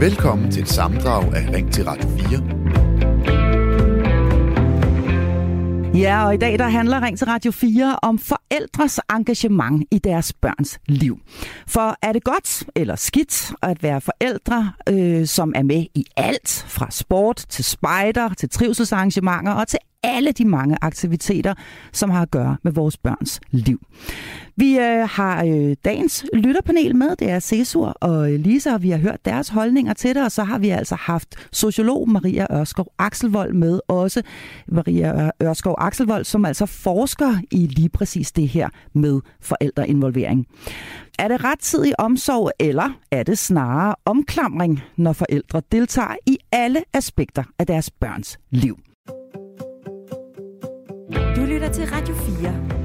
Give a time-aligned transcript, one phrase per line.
[0.00, 2.18] Velkommen til et samdrag af Ring til Radio 4.
[6.00, 10.32] Ja, og i dag der handler Ring til Radio 4 om forældres engagement i deres
[10.32, 11.18] børns liv.
[11.66, 16.64] For er det godt eller skidt at være forældre, øh, som er med i alt,
[16.68, 21.54] fra sport til spejder, til trivselsarrangementer og til alle de mange aktiviteter,
[21.92, 23.80] som har at gøre med vores børns liv.
[24.56, 28.98] Vi øh, har øh, dagens lytterpanel med, det er Cesur og Lisa, og vi har
[28.98, 33.52] hørt deres holdninger til det, og så har vi altså haft sociolog Maria Ørskov Akselvold
[33.52, 34.22] med, også
[34.68, 40.46] Maria Ørskov Akselvold, som altså forsker i lige præcis det her med forældreinvolvering.
[41.18, 47.44] Er det rettidig omsorg, eller er det snarere omklamring, når forældre deltager i alle aspekter
[47.58, 48.78] af deres børns liv?
[51.38, 52.78] Du lytter til Radio 4.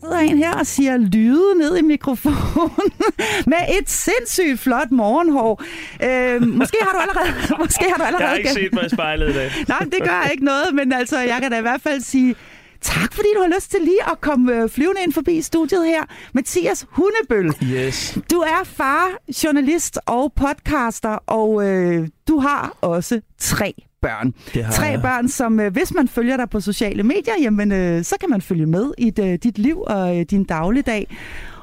[0.00, 2.92] sidder en her og siger lyde ned i mikrofonen
[3.52, 5.62] med et sindssygt flot morgenhår.
[6.02, 7.58] Øh, måske har du allerede...
[7.64, 9.50] Måske har du allerede Jeg har ikke set mig i spejlet i dag.
[9.68, 12.34] Nej, det gør ikke noget, men altså, jeg kan da i hvert fald sige
[12.80, 16.02] tak, fordi du har lyst til lige at komme øh, flyvende ind forbi studiet her.
[16.32, 17.54] Mathias Hundebøl.
[17.64, 18.18] Yes.
[18.30, 19.08] Du er far,
[19.44, 24.32] journalist og podcaster, og øh, du har også tre børn.
[24.72, 25.02] Tre jeg.
[25.02, 28.40] børn, som øh, hvis man følger dig på sociale medier, jamen, øh, så kan man
[28.40, 31.16] følge med i øh, dit liv og øh, din dagligdag.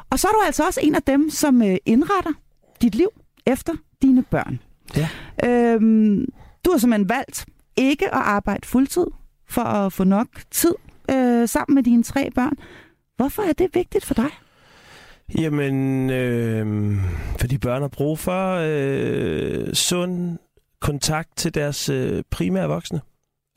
[0.10, 2.32] Og så er du altså også en af dem, som øh, indretter
[2.82, 3.10] dit liv
[3.46, 4.60] efter dine børn.
[4.98, 5.10] Ja.
[5.46, 6.26] Øhm,
[6.66, 7.46] du har simpelthen valgt
[7.78, 9.06] ikke at arbejde fuldtid
[9.50, 10.76] for at få nok tid
[11.12, 12.54] øh, sammen med dine tre børn.
[13.18, 14.30] Hvorfor er det vigtigt for dig?
[15.38, 16.96] Jamen, øh,
[17.40, 20.38] fordi børn har brug for øh, sund
[20.82, 23.02] kontakt til deres øh, primære voksne.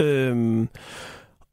[0.01, 0.67] Øh,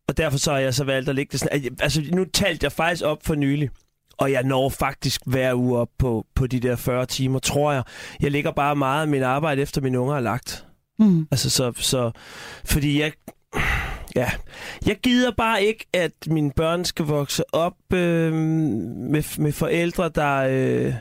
[0.07, 1.77] og derfor så har jeg så valgt at lægge det sådan.
[1.79, 3.69] Altså, nu talte jeg faktisk op for nylig.
[4.17, 7.83] Og jeg når faktisk hver uge op på, på de der 40 timer, tror jeg.
[8.19, 10.65] Jeg ligger bare meget af min arbejde efter mine unger er lagt.
[10.99, 11.27] Mm.
[11.31, 12.11] Altså, så, så,
[12.65, 13.11] fordi jeg,
[14.15, 14.31] ja,
[14.85, 20.35] jeg gider bare ikke, at mine børn skal vokse op øh, med, med forældre, der,
[20.37, 20.93] øh,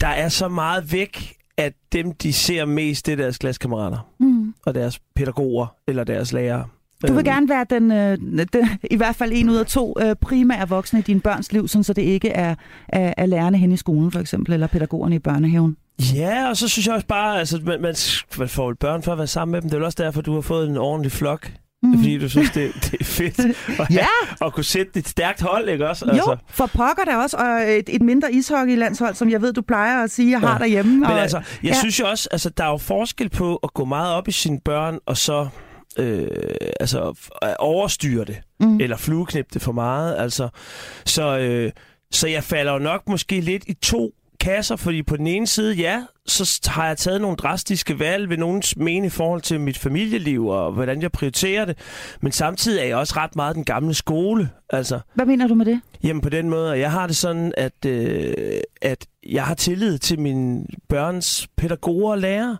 [0.00, 4.54] der er så meget væk, at dem, de ser mest, det er deres klassekammerater Mm.
[4.66, 6.64] og deres pædagoger eller deres lærere.
[7.02, 8.18] Du vil Øhm, gerne være den, øh,
[8.52, 11.68] den, i hvert fald en ud af to øh, primære voksne i dine børns liv,
[11.68, 12.54] sådan så det ikke er,
[12.88, 15.76] er, er lærerne hen i skolen for eksempel, eller pædagogerne i børnehaven.
[16.14, 17.94] Ja, og så synes jeg også bare, altså, man, man,
[18.38, 19.68] man får vel børn for at være sammen med dem.
[19.70, 21.52] Det er vel også derfor, du har fået en ordentlig flok.
[21.82, 21.94] Mm.
[21.98, 23.38] Fordi du synes, det, det er fedt
[23.80, 24.06] at, Ja.
[24.46, 26.06] at kunne sætte et stærkt hold, ikke også?
[26.16, 27.46] Jo, for pokker der også, og
[27.78, 30.58] et, et mindre ishockeylandshold, som jeg ved, du plejer at sige, jeg har Ja.
[30.58, 30.92] derhjemme.
[30.94, 31.74] Men og, altså, jeg ja.
[31.78, 34.60] synes jo også, altså, der er jo forskel på at gå meget op i sine
[34.64, 35.48] børn, og så
[35.98, 36.26] øh,
[36.80, 37.14] altså,
[37.58, 38.66] overstyre det, Mm.
[38.66, 38.80] mm.
[38.80, 40.16] eller flueknip det for meget.
[40.18, 40.48] Altså,
[41.06, 41.72] så, øh,
[42.10, 44.10] så jeg falder jo nok måske lidt i to
[44.46, 48.36] kasser, fordi på den ene side, ja, så har jeg taget nogle drastiske valg ved
[48.36, 51.78] nogens mene i forhold til mit familieliv, og hvordan jeg prioriterer det.
[52.20, 54.50] Men samtidig er jeg også ret meget den gamle skole.
[54.70, 55.80] Altså, Hvad mener du med det?
[56.02, 58.34] Jamen på den måde, jeg har det sådan, at, øh,
[58.82, 62.56] at jeg har tillid til mine børns pædagoger og lærere.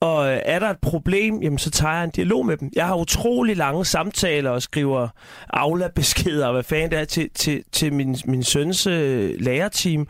[0.00, 2.70] Og øh, er der et problem, jamen, så tager jeg en dialog med dem.
[2.76, 5.08] Jeg har utrolig lange samtaler og skriver
[5.50, 10.08] Aula-beskeder og hvad fanden det er til, til, til min, min søns øh, lærerteam.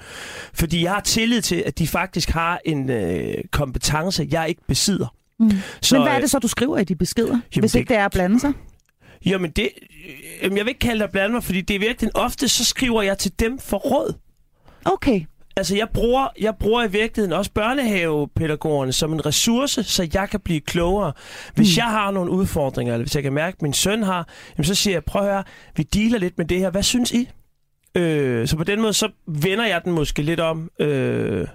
[0.54, 5.14] Fordi jeg har tillid til, at de faktisk har en øh, kompetence, jeg ikke besidder.
[5.40, 5.50] Mm.
[5.80, 7.88] Så, Men hvad er øh, det så, du skriver i de beskeder, hvis det- ikke
[7.88, 8.52] det er at blande sig?
[9.26, 9.68] Jamen det,
[10.42, 12.64] øh, jeg vil ikke kalde det at blande mig, fordi det er virkelig ofte, så
[12.64, 14.14] skriver jeg til dem for råd.
[14.84, 15.20] Okay.
[15.56, 20.40] Altså, jeg bruger, jeg bruger i virkeligheden også børnehavepædagogerne som en ressource, så jeg kan
[20.40, 21.12] blive klogere.
[21.54, 21.78] Hvis Mm.
[21.78, 24.28] jeg har nogle udfordringer, eller hvis jeg kan mærke, at min søn har,
[24.58, 25.44] jamen, så siger jeg, prøv at høre,
[25.76, 26.70] vi dealer lidt med det her.
[26.70, 27.28] Hvad synes I?
[27.94, 30.70] Øh, så på den måde, så vender jeg den måske lidt om.
[30.80, 31.46] Øh,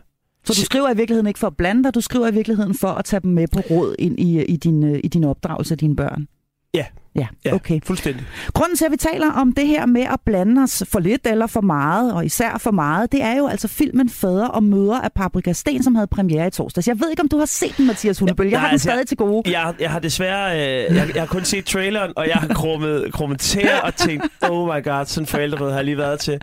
[0.46, 2.88] Så du skriver i virkeligheden ikke for at blande dig, du skriver i virkeligheden for
[2.88, 5.78] at tage dem med på råd ind i, i, din, øh, i din opdragelse af
[5.78, 6.28] dine børn?
[6.76, 6.86] Ja.
[7.16, 7.80] Ja, ja, okay.
[7.84, 8.26] fuldstændig.
[8.54, 11.48] Grunden til, at vi taler om det her med at blande os for lidt eller
[11.48, 15.12] for meget, og især for meget, det er jo altså filmen Fædre og Møder af
[15.12, 16.88] Paprika Sten, som havde premiere i torsdags.
[16.88, 18.50] Jeg ved ikke, om du har set den, Mathias Hundebøl.
[18.50, 19.52] Jeg har Nej, den altså, stadig til gode.
[19.52, 23.14] Jeg, jeg har desværre øh, jeg, jeg har kun set traileren, og jeg har krummet,
[23.14, 26.42] krummet tæer og tænkt, oh my god, sådan forældre har jeg lige været til.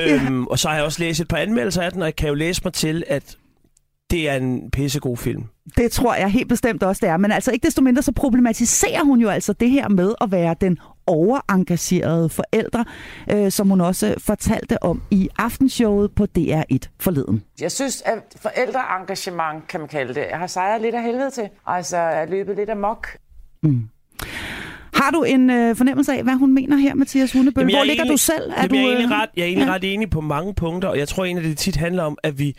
[0.00, 2.28] Øhm, og så har jeg også læst et par anmeldelser af den, og jeg kan
[2.28, 3.36] jo læse mig til, at
[4.12, 5.44] det er en pissegod film.
[5.76, 7.16] Det tror jeg helt bestemt også, det er.
[7.16, 10.54] Men altså ikke desto mindre, så problematiserer hun jo altså det her med at være
[10.60, 12.84] den overengagerede forældre,
[13.30, 17.42] øh, som hun også fortalte om i aftenshowet på DR1 forleden.
[17.60, 21.48] Jeg synes, at forældreengagement, kan man kalde det, har sejret lidt af helvede til.
[21.66, 23.06] Altså er løbet lidt amok.
[23.62, 23.82] Mm.
[24.94, 27.60] Har du en øh, fornemmelse af, hvad hun mener her, Mathias Hundebøl?
[27.62, 28.50] Jamen, Hvor er ligger egentlig- du selv?
[28.50, 29.72] Er Jamen, du, jeg er egentlig, øh, ret, jeg er egentlig ja.
[29.74, 32.38] ret enig på mange punkter, og jeg tror egentlig, at det tit handler om, at
[32.38, 32.56] vi,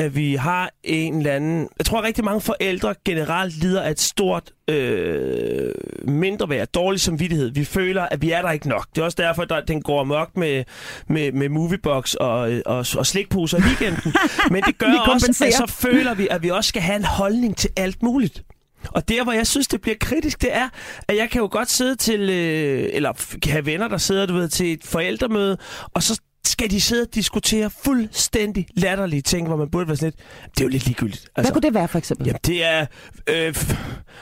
[0.00, 1.68] at vi har en eller anden...
[1.78, 5.74] Jeg tror, at rigtig mange forældre generelt lider af et stort øh,
[6.04, 7.50] mindre værd, dårlig samvittighed.
[7.50, 8.86] Vi føler, at vi er der ikke nok.
[8.94, 10.64] Det er også derfor, at den går amok med,
[11.08, 14.12] med, med moviebox og, og, og slikposer i weekenden.
[14.52, 17.56] Men det gør også, at så føler vi, at vi også skal have en holdning
[17.56, 18.42] til alt muligt.
[18.88, 20.68] Og der, hvor jeg synes, det bliver kritisk, det er,
[21.08, 23.12] at jeg kan jo godt sidde til, øh, eller
[23.50, 25.58] have venner, der sidder du ved, til et forældremøde,
[25.94, 30.12] og så skal de sidde og diskutere fuldstændig latterlige ting, hvor man burde være sådan
[30.16, 31.28] lidt, det er jo lidt ligegyldigt.
[31.36, 32.26] Altså, Hvad kunne det være, for eksempel?
[32.26, 32.86] Jamen, det er,
[33.26, 33.56] øh,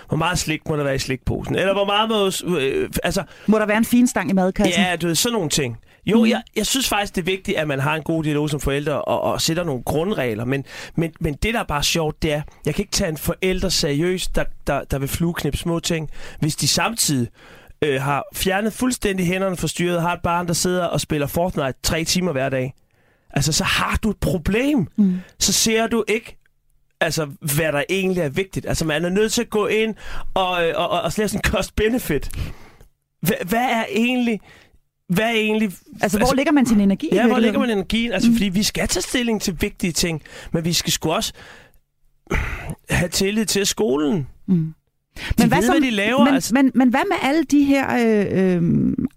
[0.09, 1.57] hvor meget slik må der være i slikposen?
[1.57, 4.83] Eller hvor meget må, øh, altså, Må der være en fin stang i madkassen?
[4.83, 5.77] Ja, du ved, sådan nogle ting.
[6.07, 8.61] Jo, jeg, jeg synes faktisk, det er vigtigt, at man har en god dialog som
[8.61, 10.45] forældre og, og sætter nogle grundregler.
[10.45, 10.65] Men,
[10.97, 13.69] men, men det, der er bare sjovt, det er, jeg kan ikke tage en forælder
[13.69, 16.11] seriøst, der, der, der vil flueknippe små ting,
[16.41, 17.29] hvis de samtidig
[17.83, 21.75] øh, har fjernet fuldstændig hænderne fra styret har et barn, der sidder og spiller Fortnite
[21.83, 22.75] tre timer hver dag.
[23.31, 24.87] Altså, så har du et problem.
[24.97, 25.19] Mm.
[25.39, 26.39] Så ser du ikke
[27.01, 28.67] altså, hvad der egentlig er vigtigt.
[28.67, 29.95] Altså, man er nødt til at gå ind
[30.35, 32.31] og, øh, og, og, og lave sådan en cost-benefit.
[33.21, 34.41] Hvad, hvad er egentlig...
[35.09, 35.73] Hvad er egentlig...
[36.03, 37.09] Altså, hvor ligger man sin energi?
[37.13, 38.13] Ja, hvor ligger man energien?
[38.13, 38.37] Altså, mm.
[38.37, 40.23] fordi vi skal tage stilling til vigtige ting,
[40.53, 41.33] men vi skal sgu også
[42.91, 44.29] have tillid til skolen.
[44.47, 44.75] Mm.
[45.39, 46.55] De ved, hvad de laver, Men, altså.
[46.55, 48.63] men, men hvad med alle de her øh, øh,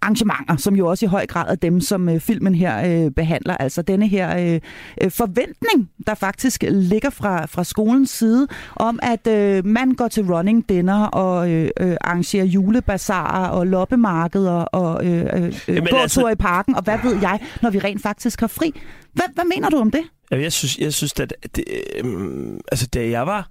[0.02, 3.56] arrangementer, som jo også i høj grad er dem, som øh, filmen her øh, behandler?
[3.56, 4.60] Altså denne her øh,
[5.02, 10.22] øh, forventning, der faktisk ligger fra, fra skolens side, om at øh, man går til
[10.32, 16.02] running dinner og øh, øh, arrangerer julebazarer og loppemarkeder og øh, øh, øh, Jamen, gåture
[16.02, 18.80] altså- i parken, og hvad ved jeg, når vi rent faktisk har fri.
[19.12, 20.02] Hvad, hvad mener du om det?
[20.30, 21.64] Ja, Jeg synes, jeg synes at det,
[22.04, 23.48] øh, altså, da jeg var,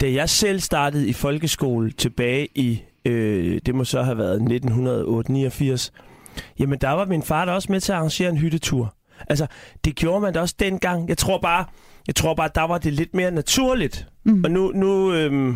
[0.00, 5.92] da jeg selv startede i folkeskole tilbage i, øh, det må så have været 1989,
[6.58, 8.94] jamen der var min far da også med til at arrangere en hyttetur.
[9.28, 9.46] Altså,
[9.84, 11.08] det gjorde man da også dengang.
[11.08, 11.64] Jeg tror bare,
[12.06, 14.06] jeg tror bare, der var det lidt mere naturligt.
[14.24, 14.44] Mm.
[14.44, 15.54] Og nu, nu øh,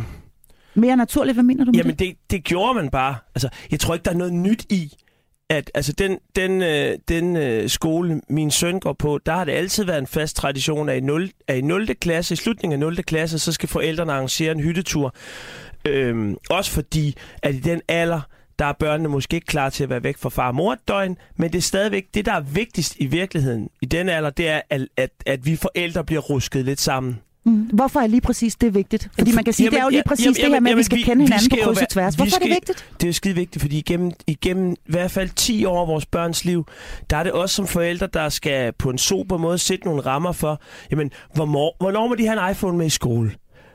[0.75, 1.99] Mere naturligt, hvad mener du med Jamen, det?
[1.99, 3.17] det, det gjorde man bare.
[3.35, 4.93] Altså, jeg tror ikke, der er noget nyt i,
[5.55, 9.53] at altså, den, den, øh, den øh, skole, min søn går på, der har det
[9.53, 11.87] altid været en fast tradition, at i 0, at i 0.
[11.87, 12.97] klasse, i slutningen af 0.
[12.97, 15.15] klasse, så skal forældrene arrangere en hyttetur.
[15.85, 18.21] Øhm, også fordi, at i den alder,
[18.59, 20.89] der er børnene måske ikke klar til at være væk fra far og mor et
[20.89, 24.49] døgn, men det er stadigvæk, det der er vigtigst i virkeligheden i den alder, det
[24.49, 27.21] er, at, at, at vi forældre bliver rusket lidt sammen.
[27.47, 27.53] Mm.
[27.73, 29.09] Hvorfor er lige præcis det vigtigt?
[29.19, 30.77] Fordi man kan sige, Jamen, det er jo lige præcis jamen, det her med, at
[30.77, 32.15] vi skal vi- kende hinanden skal på kryds og tværs.
[32.15, 32.87] Hvorfor er det skal- vigtigt?
[33.01, 36.07] Det er jo skide vigtigt, fordi igennem, igennem i hvert fald 10 år af vores
[36.07, 36.67] børns liv,
[37.11, 40.33] der er det også som forældre, der skal på en super måde sætte nogle rammer
[40.33, 40.61] for,
[40.91, 43.33] jamen, hvornår, hvornår må de have en iPhone med i skole?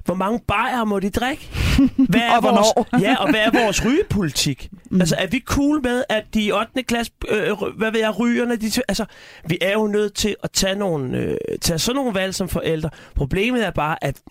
[0.09, 1.49] Hvor mange bajer må de drikke?
[2.09, 2.87] Hvad er Og hvornår?
[2.91, 4.69] vores, ja, og hvad er vores rygepolitik?
[4.91, 5.01] Mm.
[5.01, 6.83] Altså, er vi cool med, at de i 8.
[6.83, 9.05] klasse, øh, hvad ved jeg, rygerne, de, altså,
[9.47, 12.89] vi er jo nødt til at tage, nogle, øh, tage sådan nogle valg som forældre.
[13.15, 14.21] Problemet er bare, at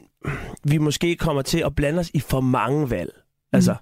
[0.65, 3.11] vi måske kommer til at blande os i for mange valg.
[3.53, 3.75] Altså,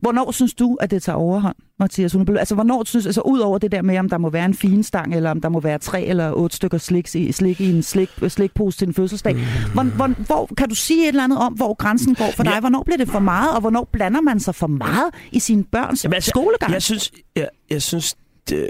[0.00, 2.38] Hvornår synes du, at det tager overhånd, Mathias Hundebøl?
[2.38, 5.14] Altså, hvornår synes altså ud over det der med, om der må være en finstang,
[5.14, 8.10] eller om der må være tre eller otte stykker slik i, slik i en slik,
[8.28, 9.36] slikpose til en fødselsdag.
[9.74, 12.52] Hvor, hvor, hvor, kan du sige et eller andet om, hvor grænsen går for dig?
[12.52, 12.60] Ja.
[12.60, 16.04] Hvornår bliver det for meget, og hvornår blander man sig for meget i sine børns
[16.04, 16.72] Jamen, altså, skolegang?
[16.72, 18.16] Jeg synes, jeg, jeg synes
[18.48, 18.68] det,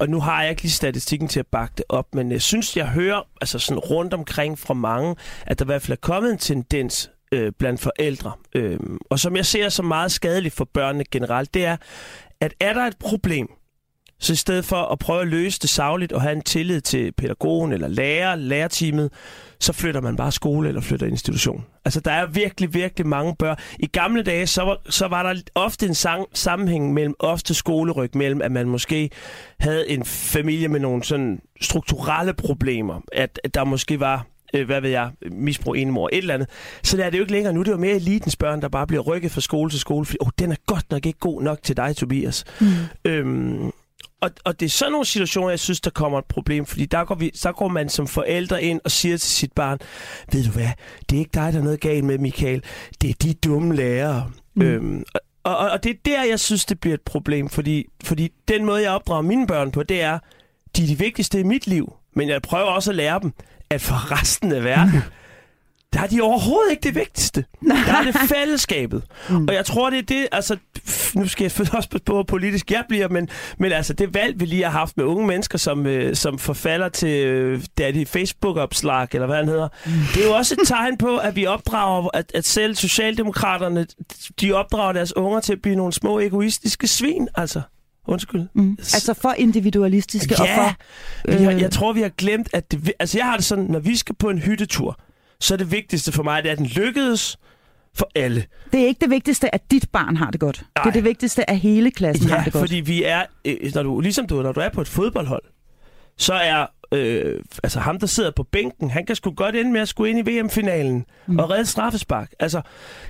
[0.00, 2.76] og nu har jeg ikke lige statistikken til at bakke det op, men jeg synes,
[2.76, 5.16] jeg hører altså sådan rundt omkring fra mange,
[5.46, 8.78] at der i hvert fald er kommet en tendens øh, blandt forældre, øh,
[9.10, 11.76] og som jeg ser som meget skadeligt for børnene generelt, det er,
[12.40, 13.48] at er der et problem,
[14.20, 17.12] så i stedet for at prøve at løse det savligt og have en tillid til
[17.12, 19.12] pædagogen eller lærer, lærerteamet,
[19.60, 21.64] så flytter man bare skole eller flytter institution.
[21.84, 23.56] Altså, der er virkelig, virkelig mange børn.
[23.78, 28.16] I gamle dage, så var, så var der ofte en sang, sammenhæng mellem ofte skoleryg,
[28.16, 29.10] mellem at man måske
[29.60, 33.00] havde en familie med nogle sådan strukturelle problemer.
[33.12, 36.48] At, at der måske var øh, hvad ved jeg, misbrug enemor, et eller andet.
[36.82, 37.60] Så der er det jo ikke længere nu.
[37.60, 40.18] Det er jo mere elitens børn, der bare bliver rykket fra skole til skole, fordi
[40.20, 42.44] oh, den er godt nok ikke god nok til dig, Tobias.
[42.60, 42.66] Mm.
[43.04, 43.72] Øhm,
[44.20, 47.04] og, og det er sådan nogle situationer, jeg synes, der kommer et problem, fordi der
[47.04, 49.78] går, vi, så går man som forældre ind og siger til sit barn,
[50.32, 50.68] ved du hvad,
[51.10, 52.62] det er ikke dig, der er noget galt med, Michael.
[53.02, 54.30] Det er de dumme lærere.
[54.54, 54.62] Mm.
[54.62, 55.04] Øhm,
[55.42, 58.64] og, og, og det er der, jeg synes, det bliver et problem, fordi, fordi den
[58.64, 60.18] måde, jeg opdrager mine børn på, det er,
[60.76, 63.32] de er de vigtigste i mit liv, men jeg prøver også at lære dem,
[63.70, 65.02] at for resten af verden,
[65.92, 67.44] der er de overhovedet ikke det vigtigste.
[67.86, 69.02] Der er det fællesskabet.
[69.28, 69.48] Mm.
[69.48, 70.56] Og jeg tror, det er det, altså,
[71.14, 74.14] nu skal jeg selvfølgelig også passe på, hvor politisk jeg bliver, men, men altså det
[74.14, 78.06] valg, vi lige har haft med unge mennesker, som, øh, som forfalder til øh, daddy
[78.06, 79.92] Facebook-opslag, eller hvad han hedder, mm.
[80.14, 83.86] det er jo også et tegn på, at vi opdrager, at, at selv Socialdemokraterne,
[84.40, 87.60] de opdrager deres unger til at blive nogle små egoistiske svin, altså.
[88.06, 88.48] Undskyld.
[88.54, 88.76] Mm.
[88.80, 90.76] Altså for individualistiske ja, og for...
[91.32, 91.44] Øh...
[91.44, 92.92] Har, jeg tror, vi har glemt, at det...
[92.98, 95.00] Altså jeg har det sådan, når vi skal på en hyttetur,
[95.40, 97.38] så er det vigtigste for mig, det er, at den lykkedes
[97.94, 98.44] for alle.
[98.72, 100.62] Det er ikke det vigtigste, at dit barn har det godt.
[100.76, 100.82] Nej.
[100.82, 102.62] Det er det vigtigste, at hele klassen ja, har det godt.
[102.62, 103.22] fordi vi er...
[103.44, 105.42] øh, Når du, ligesom du, når du er på et fodboldhold,
[106.18, 109.80] så er øh, altså ham, der sidder på bænken, han kan sgu godt ende med
[109.80, 111.38] at skulle ind i VM-finalen mm.
[111.38, 112.30] og redde straffespark.
[112.40, 112.62] Altså,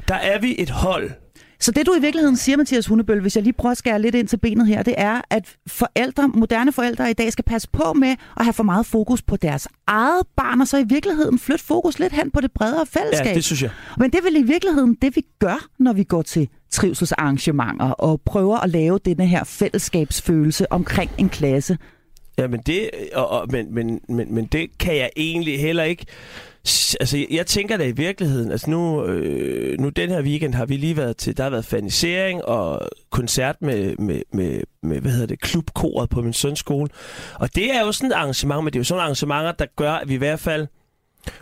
[0.08, 1.10] der er vi et hold.
[1.60, 4.14] Så det du i virkeligheden siger, Mathias Hundebøl, hvis jeg lige prøver at skære lidt
[4.14, 7.92] ind til benet her, det er, at forældre, moderne forældre i dag skal passe på
[7.92, 11.64] med at have for meget fokus på deres eget barn, og så i virkeligheden flytte
[11.64, 13.26] fokus lidt hen på det bredere fællesskab.
[13.26, 13.70] Ja, det synes jeg.
[13.98, 18.20] Men det er vel i virkeligheden det, vi gør, når vi går til trivselsarrangementer og
[18.26, 21.78] prøver at lave denne her fællesskabsfølelse omkring en klasse.
[22.38, 26.06] Ja, men det, og, og, men, men, men, men det kan jeg egentlig heller ikke
[27.00, 30.76] Altså, jeg, tænker da i virkeligheden, altså nu, øh, nu den her weekend har vi
[30.76, 35.26] lige været til, der har været fanisering og koncert med, med, med, med hvad hedder
[35.26, 36.88] det, klubkoret på min søns skole.
[37.34, 39.92] Og det er jo sådan et arrangement, men det er jo sådan arrangementer, der gør,
[39.92, 40.66] at vi i hvert fald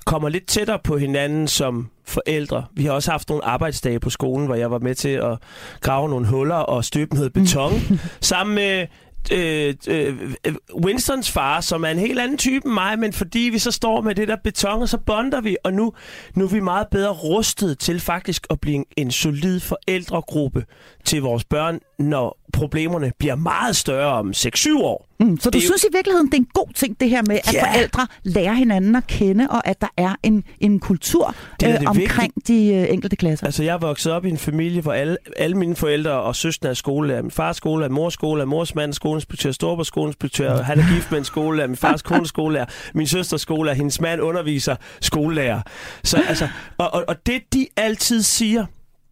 [0.07, 2.65] kommer lidt tættere på hinanden som forældre.
[2.73, 5.39] Vi har også haft nogle arbejdsdage på skolen, hvor jeg var med til at
[5.81, 7.73] grave nogle huller og støbe noget beton,
[8.21, 8.87] sammen med
[9.33, 10.55] Øh, øh, øh,
[10.85, 14.01] Winstons far, som er en helt anden type end mig, men fordi vi så står
[14.01, 15.93] med det der beton, og så bonder vi, og nu,
[16.35, 20.65] nu er vi meget bedre rustet til faktisk at blive en, en solid forældregruppe
[21.09, 25.09] til vores børn, når problemerne bliver meget større om 6-7 år.
[25.21, 27.37] Mm, så du det synes i virkeligheden, det er en god ting, det her med,
[27.45, 27.73] at ja.
[27.73, 31.89] forældre lærer hinanden at kende, og at der er en, en kultur det øh, det
[31.89, 32.49] omkring vigtigt.
[32.49, 33.47] de øh, enkelte klasser?
[33.47, 36.69] Altså, jeg er vokset op i en familie, hvor alle, alle mine forældre og søstre
[36.69, 37.23] er skolelærer.
[37.23, 41.11] Min fars skole er mors skole, er mors mand skoleinspektør, storebrors skoleinspektør, han er gift
[41.11, 45.61] med en skolelærer, min fars kone skolelærer, min søsters skolelærer, hendes mand underviser skolelærer.
[46.05, 46.49] Så, altså,
[46.79, 48.67] og, og, og det, de altid siger,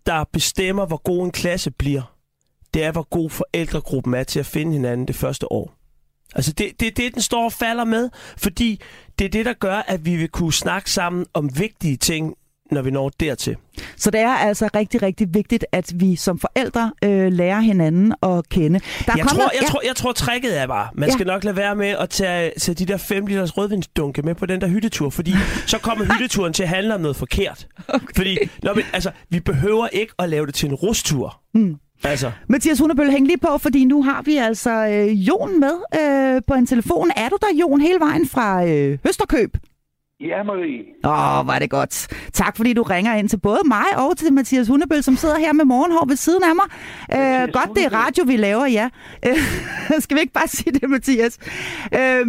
[0.07, 2.17] der bestemmer, hvor god en klasse bliver,
[2.75, 5.73] det er, hvor god forældregruppen er til at finde hinanden det første år.
[6.35, 8.81] Altså det er det, det, den står og falder med, fordi
[9.19, 12.35] det er det, der gør, at vi vil kunne snakke sammen om vigtige ting,
[12.71, 13.57] når vi når dertil.
[13.97, 18.49] Så det er altså rigtig, rigtig vigtigt, at vi som forældre øh, lærer hinanden at
[18.49, 18.79] kende.
[18.79, 19.67] Der jeg, kommer, tror, jeg, ja.
[19.67, 21.13] tror, jeg tror, tricket er bare, man ja.
[21.13, 24.47] skal nok lade være med at tage, tage de der 5 liters rødvinsdunke med på
[24.47, 25.33] den der hyttetur, fordi
[25.67, 27.67] så kommer hytteturen til at handle om noget forkert.
[27.89, 28.07] Okay.
[28.17, 31.41] Fordi når vi, altså, vi behøver ikke at lave det til en rustur.
[31.55, 31.77] Mm.
[32.05, 32.33] Altså.
[32.49, 36.55] Mathias Hundebøl, hæng lige på, fordi nu har vi altså øh, Jon med øh, på
[36.55, 37.11] en telefon.
[37.17, 39.57] Er du der, Jon, hele vejen fra øh, Høsterkøb?
[40.21, 40.85] Ja, Marie.
[41.05, 41.95] Åh, oh, var det godt.
[42.33, 45.53] Tak, fordi du ringer ind til både mig og til Mathias Hundebøl, som sidder her
[45.53, 46.69] med morgenhår ved siden af mig.
[47.17, 48.87] Øh, godt, det er radio, vi laver, ja.
[49.27, 49.39] Øh,
[50.05, 51.35] skal vi ikke bare sige det, Mathias?
[52.01, 52.25] Øh,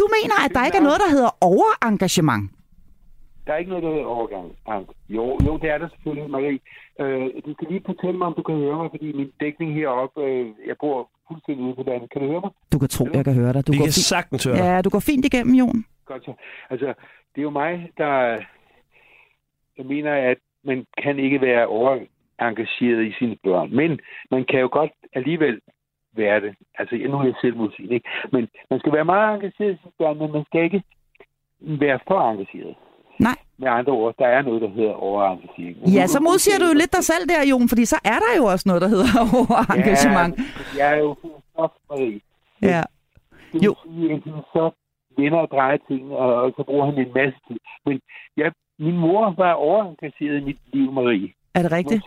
[0.00, 2.50] du mener, at der ikke er noget, der hedder overengagement?
[3.46, 4.46] Der er ikke noget, der hedder overgang.
[5.08, 6.58] Jo, jo, det er der selvfølgelig, Marie.
[7.02, 10.20] Øh, du skal lige fortælle mig, om du kan høre mig, fordi min dækning heroppe,
[10.28, 10.96] øh, jeg bor
[11.28, 12.10] fuldstændig ude på landet.
[12.12, 12.52] Kan du høre mig?
[12.72, 13.66] Du kan tro, jeg kan høre dig.
[13.66, 15.84] Du Vi går kan sagtens høre Ja, du går fint igennem, Jon.
[16.10, 16.32] Godt så.
[16.70, 16.88] Altså,
[17.38, 18.12] det er jo mig, der
[19.78, 23.76] jeg mener, at man kan ikke være overengageret i sine børn.
[23.76, 25.60] Men man kan jo godt alligevel
[26.16, 26.54] være det.
[26.78, 28.08] Altså, nu er jeg selv musik, ikke?
[28.32, 30.82] Men man skal være meget engageret i sine børn, men man skal ikke
[31.60, 32.74] være for engageret.
[33.20, 33.36] Nej.
[33.58, 35.76] Med andre ord, der er noget, der hedder overengagering.
[35.96, 38.44] Ja, så modsiger du jo lidt dig selv der, Jon, fordi så er der jo
[38.44, 40.32] også noget, der hedder overengagement.
[40.38, 40.44] Ja,
[40.78, 41.16] jeg er jo
[41.52, 42.20] stof, Marie.
[42.62, 42.82] Ja.
[43.64, 43.74] jo.
[43.84, 44.70] Sige, så
[45.18, 47.58] vender og drejer ting, og, og så bruger han en masse tid.
[47.86, 48.00] Men
[48.36, 51.32] ja, min mor var overengageret i mit liv, Marie.
[51.54, 52.06] Er det rigtigt?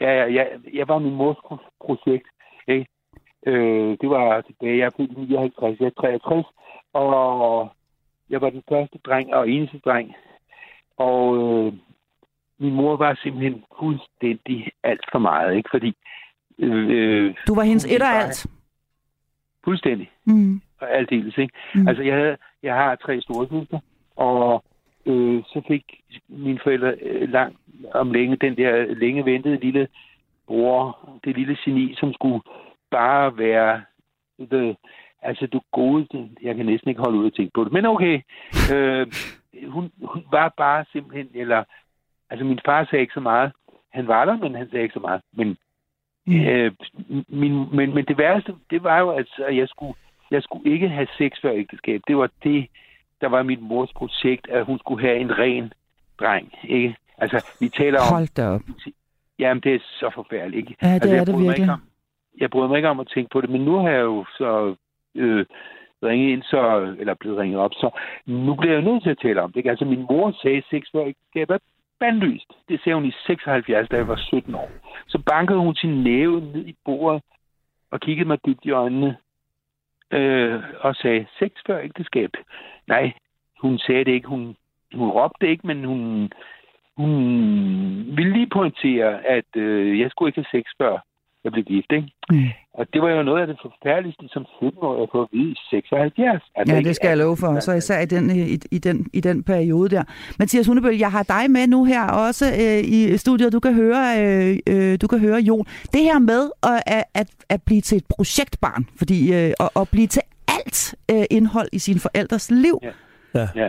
[0.00, 1.36] Ja, ja, ja, jeg var min mors
[1.86, 2.28] projekt.
[2.68, 2.86] Ikke?
[3.46, 6.46] Øh, det var tilbage, jeg er født i 59, jeg er 63,
[6.92, 7.68] og
[8.30, 10.14] jeg var den første dreng og eneste dreng.
[10.96, 11.72] Og øh,
[12.58, 15.68] min mor var simpelthen fuldstændig alt for meget, ikke?
[15.72, 15.96] Fordi...
[16.58, 18.46] Øh, du var hendes et og alt?
[19.64, 20.10] Fuldstændig.
[20.24, 20.60] Mm.
[20.80, 21.54] Og aldeles, ikke?
[21.74, 21.88] Mm.
[21.88, 23.80] Altså, jeg, havde, jeg har tre store søstre,
[24.16, 24.64] og
[25.06, 25.84] øh, så fik
[26.28, 27.58] mine forældre øh, langt
[27.94, 29.88] om længe den der længe ventede lille
[30.46, 32.40] bror, det lille geni, som skulle
[32.90, 33.82] bare være
[34.50, 34.76] the,
[35.22, 36.06] Altså, du gode,
[36.42, 38.20] jeg kan næsten ikke holde ud og tænke på det, men okay.
[38.74, 39.06] Øh,
[39.66, 41.64] hun, hun var bare simpelthen, eller,
[42.30, 43.52] altså min far sagde ikke så meget.
[43.92, 45.22] Han var der, men han sagde ikke så meget.
[45.32, 45.56] Men,
[46.26, 46.40] mm.
[46.40, 46.72] øh,
[47.28, 49.94] min, men, men det værste, det var jo, altså, at jeg skulle,
[50.30, 52.00] jeg skulle ikke have sex før ægteskab.
[52.08, 52.68] Det var det,
[53.20, 55.72] der var mit mors projekt, at hun skulle have en ren
[56.20, 56.96] dreng, ikke?
[57.18, 58.14] Altså, vi taler om...
[58.14, 58.60] Hold da op.
[59.38, 60.56] Jamen, det er så forfærdeligt.
[60.56, 60.76] Ikke?
[60.82, 61.70] Ja, det altså, er det virkelig.
[61.70, 61.82] om,
[62.40, 64.74] jeg bryder mig ikke om at tænke på det, men nu har jeg jo så
[65.14, 65.46] øh,
[66.02, 67.90] ringet ind, så, eller blevet ringet op, så
[68.26, 69.56] nu bliver jeg nødt til at tale om det.
[69.56, 69.70] Ikke?
[69.70, 71.58] Altså, min mor sagde sex før ægteskab er
[72.00, 72.52] bandlyst.
[72.68, 74.70] Det sagde hun i 76, da jeg var 17 år.
[75.06, 77.22] Så bankede hun sin næve ned i bordet
[77.90, 79.16] og kiggede mig dybt i øjnene
[80.12, 82.30] øh, og sagde, sex før ægteskab.
[82.86, 83.12] Nej,
[83.60, 84.28] hun sagde det ikke.
[84.28, 84.56] Hun,
[84.94, 86.30] hun råbte ikke, men hun,
[86.96, 87.12] hun
[88.16, 90.98] ville lige pointere, at øh, jeg skulle ikke have sex før
[91.48, 91.90] jeg blev gift.
[91.98, 92.08] Ikke?
[92.30, 92.48] Mm.
[92.78, 95.56] Og det var jo noget af det forfærdeligste som 17-årig at få at vide i
[95.70, 96.42] 76.
[96.56, 97.60] Altså, Ja, det skal jeg love for.
[97.60, 100.04] Så især i den, i, i, den, i den periode der.
[100.38, 103.52] Mathias Hundebøl, jeg har dig med nu her også øh, i studiet.
[103.52, 105.66] Du kan høre, øh, øh, du kan høre Jon.
[105.92, 110.06] Det her med at, at, at, blive til et projektbarn, fordi øh, at, at blive
[110.06, 112.78] til alt øh, indhold i sine forældres liv.
[112.82, 112.90] Ja.
[113.34, 113.48] Ja.
[113.54, 113.68] Ja.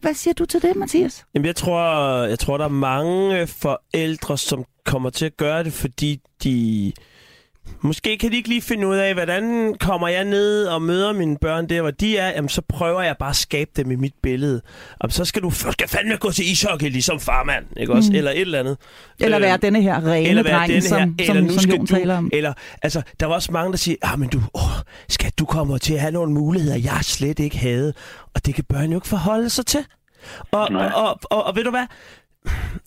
[0.00, 1.26] Hvad siger du til det, Mathias?
[1.34, 1.82] Jamen, jeg tror,
[2.24, 6.92] jeg tror, der er mange forældre, som kommer til at gøre det, fordi de...
[7.82, 11.36] Måske kan de ikke lige finde ud af, hvordan kommer jeg ned og møder mine
[11.38, 12.28] børn der, hvor de er.
[12.28, 14.60] Jamen, så prøver jeg bare at skabe dem i mit billede.
[15.02, 18.10] Jamen, så skal du skal fandme gå til ishockey, ligesom farmand, ikke også?
[18.10, 18.16] Mm.
[18.16, 18.76] Eller et eller andet.
[19.20, 21.52] Eller Øh, være denne her rene eller være dreng, denne som, her, som, eller nu
[21.52, 22.30] som skal Jon du, taler om.
[22.32, 22.52] Eller,
[22.82, 24.62] altså, der var også mange, der siger, ah, men du, åh,
[25.08, 27.92] skal du kommer til at have nogle muligheder, jeg slet ikke havde.
[28.34, 29.84] Og det kan børn jo ikke forholde sig til.
[30.50, 31.86] Og, og, og, og, og ved du hvad?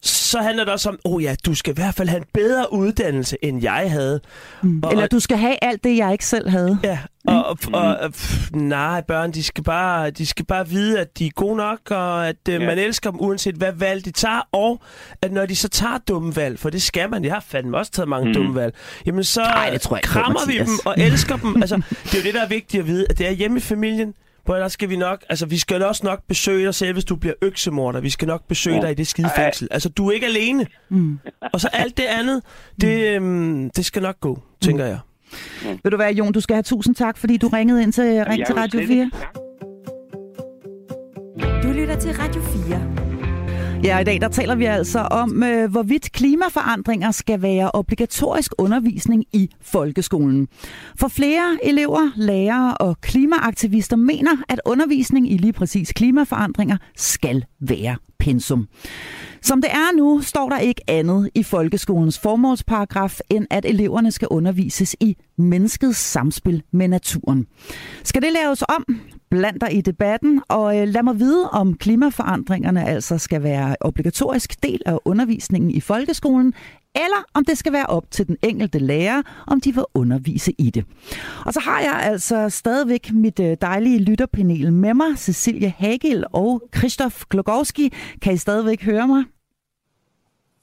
[0.01, 2.74] Så handler det også om, oh ja, du skal i hvert fald have en bedre
[2.74, 4.19] uddannelse, end jeg havde.
[4.63, 4.79] Mm.
[4.83, 6.79] Og- Eller du skal have alt det, jeg ikke selv havde.
[6.83, 11.00] Ja, og, og, og, og pff, nej, børn, de skal, bare, de skal bare vide,
[11.00, 12.65] at de er gode nok, og at øh, Ja.
[12.67, 14.81] man elsker dem, uanset hvad valg de tager, og
[15.22, 17.91] at når de så tager dumme valg, for det skal man, jeg har fandme også
[17.91, 18.33] taget mange mm.
[18.33, 18.74] dumme valg,
[19.05, 20.67] jamen så Ej, det tror jeg ikke krammer vi Mathias.
[20.67, 21.62] dem og elsker dem.
[21.62, 23.62] Altså, det er jo det, der er vigtigt at vide, at det er hjemme i
[23.62, 24.13] familien,
[24.45, 27.15] hvor der skal vi nok, altså vi skal også nok besøge dig selv, hvis du
[27.15, 28.00] bliver øksemorder.
[28.01, 28.81] Vi skal nok besøge Ja.
[28.81, 29.67] dig i det skide fængsel.
[29.71, 30.67] Altså, du er ikke alene.
[30.89, 31.19] Mm.
[31.53, 32.41] Og så alt det andet,
[32.81, 35.00] det, øhm, det skal nok gå, tænker jeg.
[35.83, 38.39] Vil du være, Jon, du skal have tusind tak, fordi du ringede ind til Ring
[38.39, 39.03] jeg til Radio slet 4.
[39.03, 39.17] ikke-
[41.67, 43.12] Du lytter til Radio 4.
[43.83, 49.25] Ja, i dag der taler vi altså om, øh, hvorvidt klimaforandringer skal være obligatorisk undervisning
[49.33, 50.47] i folkeskolen.
[50.99, 57.95] For flere elever, lærere og klimaaktivister mener, at undervisning i lige præcis klimaforandringer skal være
[58.19, 58.67] pensum.
[59.41, 64.27] Som det er nu, står der ikke andet i folkeskolens formålsparagraf, end at eleverne skal
[64.31, 67.47] undervises i menneskets samspil med naturen.
[68.03, 68.86] Skal det laves om?
[69.34, 74.63] Bland dig i debatten, og øh, lad mig vide, om klimaforandringerne altså skal være obligatorisk
[74.63, 76.54] del af undervisningen i folkeskolen,
[76.96, 80.69] eller om det skal være op til den enkelte lærer, om de vil undervise i
[80.69, 80.86] det.
[81.46, 86.62] Og så har jeg altså stadigvæk mit øh, dejlige lytterpanel med mig, Cecilie Hagel og
[86.78, 87.93] Christoph Glogowski.
[88.22, 89.24] Kan I stadigvæk høre mig?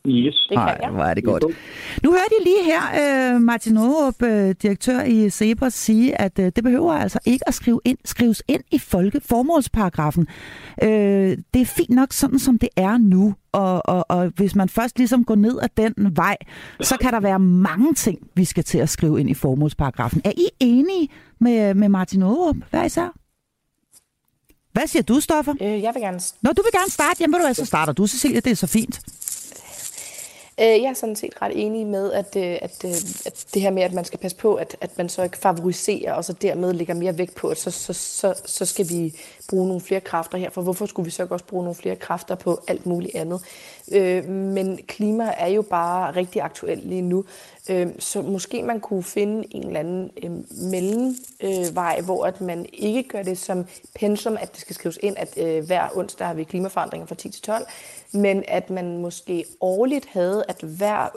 [0.07, 0.47] Yes.
[0.49, 1.45] Det Ej, hvor er det godt.
[2.03, 6.53] Nu hørte I lige her øh, Martin Aarup, øh, direktør i Cepos, sige, at øh,
[6.57, 10.27] det behøver altså ikke at skrive ind, skrives ind i folke formålsparagrafen.
[10.83, 10.89] Øh,
[11.55, 14.99] det er fint nok sådan, som det er nu, og, og, og hvis man først
[14.99, 16.37] ligesom går ned ad den vej,
[16.81, 20.21] så kan der være mange ting, vi skal til at skrive ind i formålsparagrafen.
[20.25, 21.09] Er I enige
[21.39, 22.57] med, med Martin Aarup?
[22.71, 23.17] Hvad især?
[24.73, 25.55] Hvad siger du, Stoffer?
[25.61, 26.21] Øh, jeg vil gerne...
[26.43, 27.17] Nå, du vil gerne starte.
[27.21, 28.41] Jamen, ved du hvad, så starter du, Cecilia.
[28.41, 29.01] Det er så fint.
[30.61, 32.90] Øh, Jeg er sådan set ret enig med, at, øh, at, øh,
[33.27, 36.12] at det her med, at man skal passe på, at, at man så ikke favoriserer,
[36.12, 39.14] og så dermed lægger mere vægt på, at så, så, så, så skal vi
[39.49, 41.96] bruge nogle flere kræfter her, for hvorfor skulle vi så ikke også bruge nogle flere
[41.96, 43.40] kræfter på alt muligt andet?
[43.92, 47.25] Øh, men klima er jo bare rigtig aktuelt lige nu,
[47.99, 50.31] så måske man kunne finde en eller anden øh,
[50.71, 55.35] mellemvej, hvor at man ikke gør det som pensum, at det skal skrives ind, at
[55.37, 57.67] øh, hver onsdag har vi klimaforandringer fra 10 til 12,
[58.13, 61.09] men at man måske årligt havde, at hver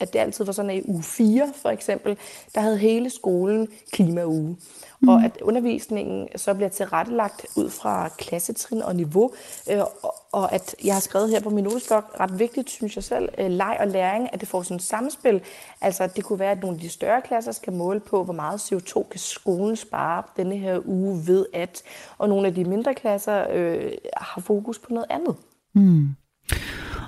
[0.00, 2.16] at det altid var sådan, at i uge 4 for eksempel,
[2.54, 4.56] der havde hele skolen klimauge.
[5.00, 5.08] Mm.
[5.08, 9.30] Og at undervisningen så bliver tilrettelagt ud fra klassetrin og niveau.
[9.70, 13.04] Øh, og, og at jeg har skrevet her på min notesblok, ret vigtigt synes jeg
[13.04, 15.40] selv, øh, leg og læring, at det får sådan et samspil.
[15.80, 18.58] Altså det kunne være, at nogle af de større klasser skal måle på, hvor meget
[18.58, 21.82] CO2 kan skolen spare denne her uge ved at,
[22.18, 25.36] og nogle af de mindre klasser øh, har fokus på noget andet.
[25.74, 26.08] Mm.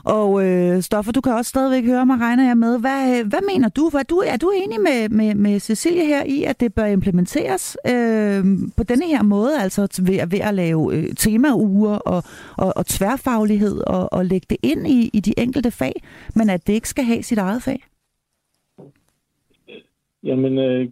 [0.04, 2.80] Og øh, Stoffer, du kan også stadigvæk høre mig, regner jeg med.
[2.80, 3.88] Hvad, hvad mener du?
[3.88, 4.16] Hvad, du?
[4.16, 8.44] Er du enig med, med, med Cecilie her i, at det bør implementeres øh,
[8.76, 12.22] på denne her måde, altså ved, ved at lave øh, temauger og,
[12.56, 16.02] og, og tværfaglighed og, og lægge det ind i, i de enkelte fag,
[16.34, 17.84] men at det ikke skal have sit eget fag?
[20.22, 20.88] Jamen, øh,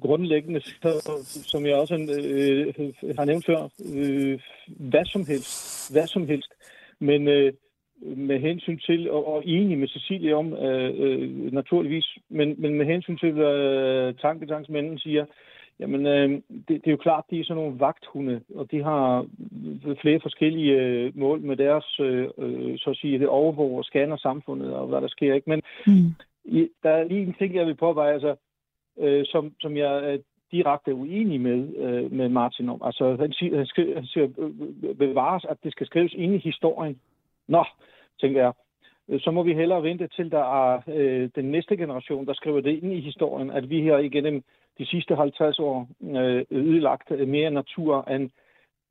[0.00, 1.10] grundlæggende, så,
[1.46, 2.74] som jeg også øh,
[3.18, 6.52] har nævnt før, øh, hvad som helst, hvad som helst.
[7.00, 7.52] Men øh,
[8.02, 12.86] med hensyn til, og, og enig med Cecilie om, øh, øh, naturligvis, men, men med
[12.86, 15.24] hensyn til, hvad øh, tanketangsmænden siger,
[15.80, 19.26] jamen, øh, det, det er jo klart, de er sådan nogle vagthunde, og de har
[20.00, 24.74] flere forskellige øh, mål med deres, øh, øh, så at sige, det overvåger scanner samfundet,
[24.74, 25.50] og hvad der sker, ikke?
[25.50, 26.14] Men mm.
[26.44, 28.34] i, der er lige en ting, jeg vil påveje, altså,
[28.98, 30.18] øh, som, som jeg er
[30.52, 32.80] direkte uenig med, øh, med Martin om.
[32.84, 36.38] Altså, han siger, han, skriver, han siger øh, bevares, at det skal skrives ind i
[36.38, 37.00] historien.
[37.48, 37.64] Nå,
[38.20, 38.52] tænker jeg.
[39.08, 42.60] Øh, så må vi hellere vente til, der er øh, den næste generation, der skriver
[42.60, 44.42] det ind i historien, at vi her igennem
[44.78, 48.30] de sidste 50 år øh, ødelagt mere natur, end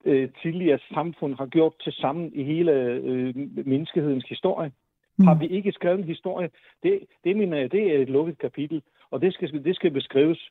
[0.06, 4.72] øh, tidligere samfund har gjort til sammen i hele øh, menneskehedens historie.
[5.18, 5.28] Mm.
[5.28, 6.50] Har vi ikke skrevet en historie?
[6.84, 10.50] Det, det, mener det er et lukket kapitel, og det skal, det skal beskrives,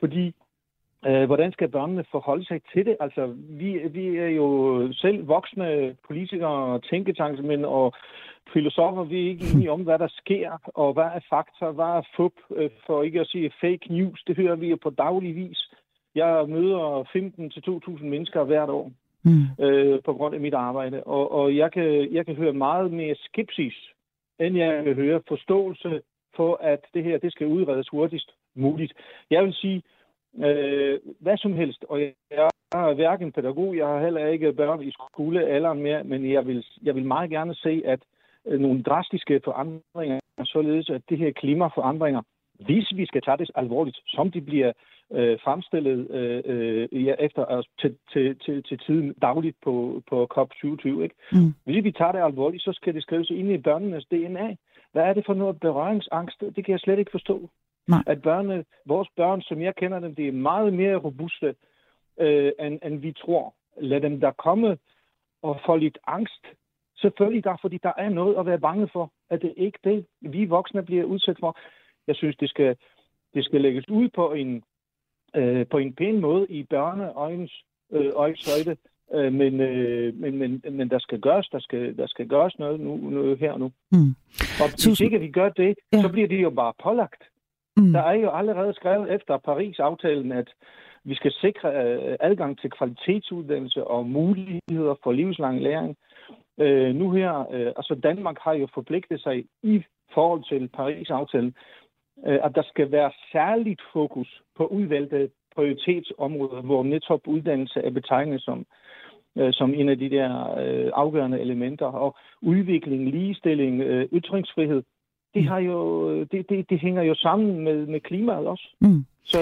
[0.00, 0.34] fordi
[1.06, 2.96] Øh, hvordan skal børnene forholde sig til det?
[3.00, 4.48] Altså, vi, vi er jo
[4.92, 7.94] selv voksne politikere, tænketanksmænd og
[8.52, 9.04] filosofer.
[9.04, 12.32] Vi er ikke enige om, hvad der sker, og hvad er fakta, hvad er fup,
[12.56, 14.22] øh, for ikke at sige fake news.
[14.26, 15.70] Det hører vi jo på daglig vis.
[16.14, 17.04] Jeg møder
[17.98, 18.92] 15-2.000 mennesker hvert år
[19.24, 19.64] mm.
[19.64, 23.14] øh, på grund af mit arbejde, og, og jeg, kan, jeg kan høre meget mere
[23.14, 23.74] skepsis,
[24.40, 26.00] end jeg vil høre forståelse
[26.36, 28.92] for, at det her det skal udredes hurtigst muligt.
[29.30, 29.82] Jeg vil sige,
[30.38, 31.84] øh, hvad som helst.
[31.88, 36.46] Og jeg er hverken pædagog, jeg har heller ikke børn i skolealderen mere, men jeg
[36.46, 38.00] vil, jeg vil meget gerne se, at
[38.46, 42.22] øh, nogle drastiske forandringer, således at det her klimaforandringer,
[42.66, 44.72] hvis vi skal tage det alvorligt, som de bliver
[45.12, 50.28] øh, fremstillet øh, øh, ja, efter altså, til, til, til, til tiden dagligt på, på
[50.34, 50.86] COP27.
[50.86, 51.14] Ikke?
[51.32, 51.54] Mm.
[51.64, 54.56] Hvis vi tager det alvorligt, så skal det skrives ind i børnenes DNA.
[54.92, 56.40] Hvad er det for noget berøringsangst?
[56.40, 57.50] Det kan jeg slet ikke forstå.
[57.88, 58.02] Nej.
[58.06, 61.54] At børnene, vores børn, som jeg kender dem, det er meget mere robuste,
[62.20, 63.54] øh, end, end vi tror.
[63.80, 64.78] Lad dem der komme
[65.42, 66.44] og få lidt angst.
[66.96, 70.44] Selvfølgelig der, fordi der er noget at være bange for, at det ikke det, vi
[70.44, 71.58] voksne bliver udsat for.
[72.06, 72.76] Jeg synes, det skal,
[73.34, 74.62] det skal lægges ud på en,
[75.36, 78.76] øh, på en pæn måde i børneøjens øh, øjenshøjde.
[79.14, 82.80] Øh, men, øh, men, men, men der skal gøres, der skal, der skal gøres noget
[82.80, 83.72] nu, nu her og nu.
[83.92, 84.14] Mm.
[84.62, 86.02] Og hvis ikke vi gør det, ja.
[86.02, 87.22] så bliver det jo bare pålagt.
[87.76, 87.92] Mm.
[87.92, 90.48] Der er jo allerede skrevet efter Paris-aftalen, at
[91.04, 95.96] vi skal sikre øh, adgang til kvalitetsuddannelse og muligheder for livslang læring.
[96.60, 99.84] Øh, nu her, øh, altså Danmark har jo forpligtet sig i
[100.14, 101.54] forhold til Paris-aftalen,
[102.26, 108.42] øh, at der skal være særligt fokus på udvalgte prioritetsområder, hvor netop uddannelse er betegnet
[108.42, 108.66] som,
[109.38, 111.86] øh, som en af de der øh, afgørende elementer.
[111.86, 114.82] Og udvikling, ligestilling, øh, ytringsfrihed,
[115.34, 118.68] det, har jo, det, det, det hænger jo sammen med, med klimaet også.
[118.80, 119.04] Mm.
[119.24, 119.38] Så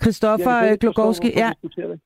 [0.00, 1.50] Christoffer Glogowski, ja.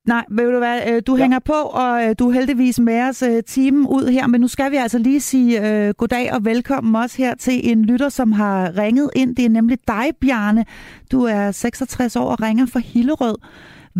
[0.05, 1.22] Nej, ved du hvad, øh, du ja.
[1.22, 4.70] hænger på, og øh, du er heldigvis med os timen ud her, men nu skal
[4.70, 8.79] vi altså lige sige uh, goddag og velkommen også her til en lytter, som har
[8.79, 9.37] ringet ind.
[9.37, 10.64] Det er nemlig dig, Bjarne.
[11.12, 13.37] Du er 66 år og ringer fra Hillerød.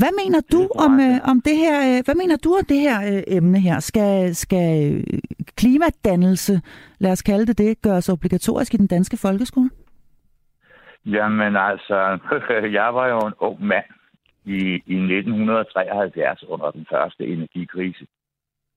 [0.01, 1.77] Hvad mener du om, øh, om det her?
[1.89, 3.81] Øh, hvad mener du om det her øh, emne her?
[3.81, 5.05] Skal, skal
[5.57, 6.61] klimadannelse,
[6.99, 9.71] lad os kalde det det, gøres obligatorisk i den danske folkeskole?
[11.07, 12.19] Jamen altså,
[12.79, 13.85] jeg var jo en ung mand
[14.45, 18.07] i, i 1973 under den første energikrise.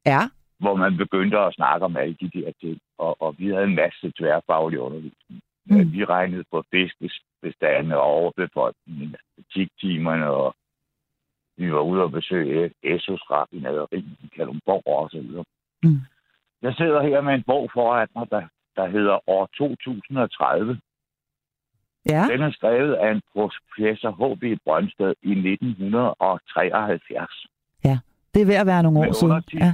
[0.06, 0.22] Ja.
[0.60, 3.76] Hvor man begyndte at snakke om alle de der ting, og, og vi havde en
[3.76, 5.42] masse tværfaglig undervisning.
[5.66, 5.92] Mm.
[5.92, 9.16] Vi regnede på fiskebestandene og overbefolkningen,
[9.54, 10.56] tiktimerne og
[11.60, 15.44] vi var ude og besøge Esos raffinaderi i Kalundborg og så videre.
[15.84, 16.00] Mm.
[16.62, 18.42] Jeg sidder her med en bog foran mig, der,
[18.76, 20.80] der hedder År 2030.
[22.10, 22.28] Ja.
[22.32, 24.44] Den er skrevet af en professor H.B.
[24.66, 27.46] Brøndsted i 1973.
[27.84, 28.00] Ja,
[28.34, 29.44] det er ved at være nogle år med siden.
[29.54, 29.74] Ja.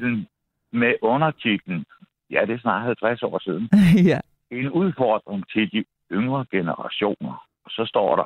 [0.72, 1.86] Med undertitlen,
[2.32, 3.70] ja, det er snart 50 år siden,
[4.12, 4.20] ja.
[4.52, 7.46] en udfordring til de yngre generationer.
[7.66, 8.26] Og så står der,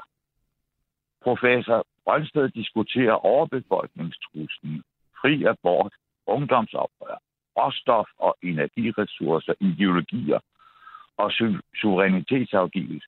[1.24, 4.84] professor Brøndsted diskuterer overbefolkningstruslen,
[5.22, 5.94] fri abort,
[6.28, 7.18] ungdomsoprør,
[7.60, 10.40] råstof- og energiressourcer, ideologier
[11.18, 13.08] og su- suverænitetsafgivelse,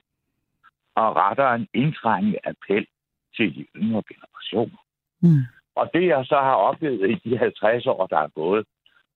[0.95, 2.87] og retter en indtrængende appel
[3.35, 4.81] til de yngre generationer.
[5.21, 5.43] Mm.
[5.75, 8.65] Og det, jeg så har oplevet i de 50 år, der er gået,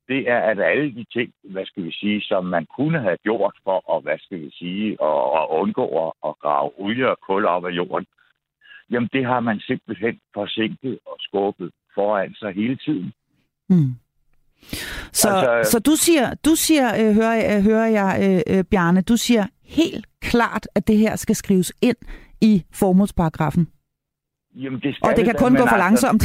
[0.08, 3.56] det er, at alle de ting, hvad skal vi sige, som man kunne have gjort
[3.64, 7.66] for at, hvad skal vi sige, at, at undgå at grave olie og kul op
[7.66, 8.06] af jorden,
[8.92, 13.14] jamen det har man simpelthen forsinket og skubbet foran sig hele tiden.
[13.70, 13.96] Mm.
[15.12, 19.02] Så, altså, så du siger, du siger øh, hører, øh, hører jeg, øh, øh, Bjarne,
[19.02, 21.98] du siger helt klart, at det her skal skrives ind
[22.42, 23.68] i formålsparagrafen.
[24.56, 26.24] Jamen, det skal og det kan kun gå for altså, langsomt.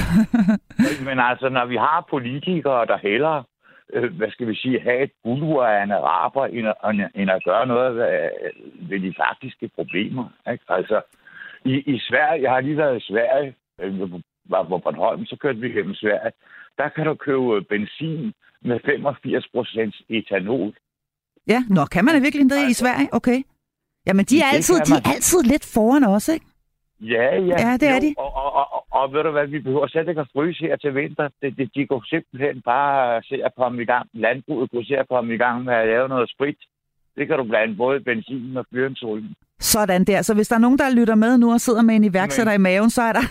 [1.09, 3.45] men altså, når vi har politikere, der hælder
[3.93, 7.45] øh, hvad skal vi sige, have et bulver af en araber, end at, end at
[7.45, 8.31] gøre noget ved,
[8.89, 10.25] ved de faktiske problemer.
[10.53, 10.65] Ikke?
[10.69, 11.01] Altså,
[11.65, 14.01] i, i Sverige, jeg har lige været i Sverige, øh,
[14.45, 16.33] var på Bornholm, så kørte vi gennem Sverige.
[16.79, 20.73] Der kan du købe benzin med 85 procent etanol.
[21.47, 23.09] Ja, nå, kan man virkelig det i Sverige?
[23.13, 23.43] Okay.
[24.07, 26.47] Jamen, de er, altid, de er altid lidt foran os, ikke?
[27.01, 27.57] Ja, ja.
[27.65, 28.15] Ja, det jo, er de.
[28.19, 30.77] Og, og, og, og, og ved du hvad, vi behøver slet ikke at fryse her
[30.77, 31.29] til vinter.
[31.43, 34.09] Det, det, de går simpelthen bare se at komme i gang.
[34.13, 36.59] Landbruget kunne se at komme i gang med at lave noget sprit.
[37.17, 39.29] Det kan du blande både benzin og fyringsolie.
[39.61, 40.23] Sådan der.
[40.23, 42.61] Så hvis der er nogen, der lytter med nu og sidder med en iværksætter men,
[42.61, 43.25] i maven, så er der...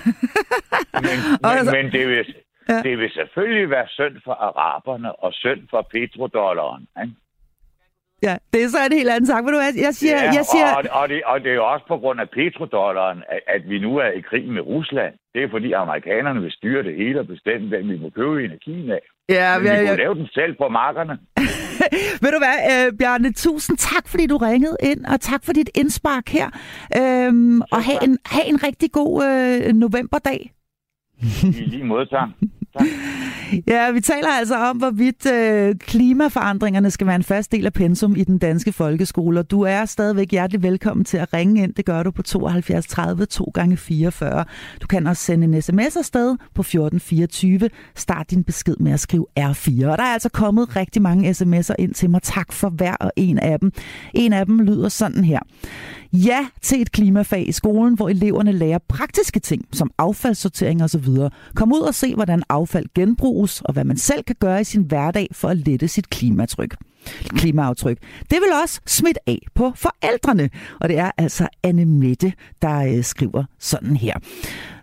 [1.05, 1.17] men,
[1.65, 2.35] men, men det, vil,
[2.69, 2.81] ja.
[2.81, 6.87] det vil selvfølgelig være synd for araberne og synd for petrodollaren.
[7.01, 7.15] Ikke?
[8.23, 9.43] Ja, det er så en helt anden sak.
[9.43, 10.15] Men du, jeg, jeg siger...
[10.15, 10.67] Ja, jeg siger...
[10.77, 13.79] Og, og, det, og det er jo også på grund af petrodollaren, at, at vi
[13.79, 15.13] nu er i krig med Rusland.
[15.33, 18.91] Det er fordi amerikanerne vil styre det hele og bestemme, hvem vi må købe energien
[18.91, 19.01] af.
[19.29, 19.95] Ja, Men vi ja, ja.
[19.95, 21.19] lave den selv på markerne.
[22.21, 25.69] Ved du hvad, øh, Bjarne, tusind tak, fordi du ringede ind, og tak for dit
[25.75, 26.49] indspark her.
[26.97, 30.53] Øhm, og have en, have en rigtig god øh, novemberdag.
[31.43, 32.29] I lige måde, tak.
[33.67, 38.15] Ja, vi taler altså om, hvorvidt øh, klimaforandringerne skal være en fast del af pensum
[38.15, 39.39] i den danske folkeskole.
[39.39, 41.73] Og du er stadigvæk hjertelig velkommen til at ringe ind.
[41.73, 44.45] Det gør du på 72 30 2 gange 44.
[44.81, 47.69] Du kan også sende en sms afsted på 1424.
[47.95, 49.85] Start din besked med at skrive R4.
[49.85, 52.21] Og der er altså kommet rigtig mange sms'er ind til mig.
[52.21, 53.71] Tak for hver og en af dem.
[54.13, 55.39] En af dem lyder sådan her.
[56.13, 61.07] Ja til et klimafag i skolen, hvor eleverne lærer praktiske ting, som affaldssortering osv.
[61.55, 64.83] Kom ud og se, hvordan affald genbruges, og hvad man selv kan gøre i sin
[64.83, 66.75] hverdag for at lette sit klimatryk
[67.37, 67.97] klimaaftryk.
[68.19, 70.49] Det vil også smitte af på forældrene.
[70.81, 74.13] Og det er altså Anne Mette, der øh, skriver sådan her.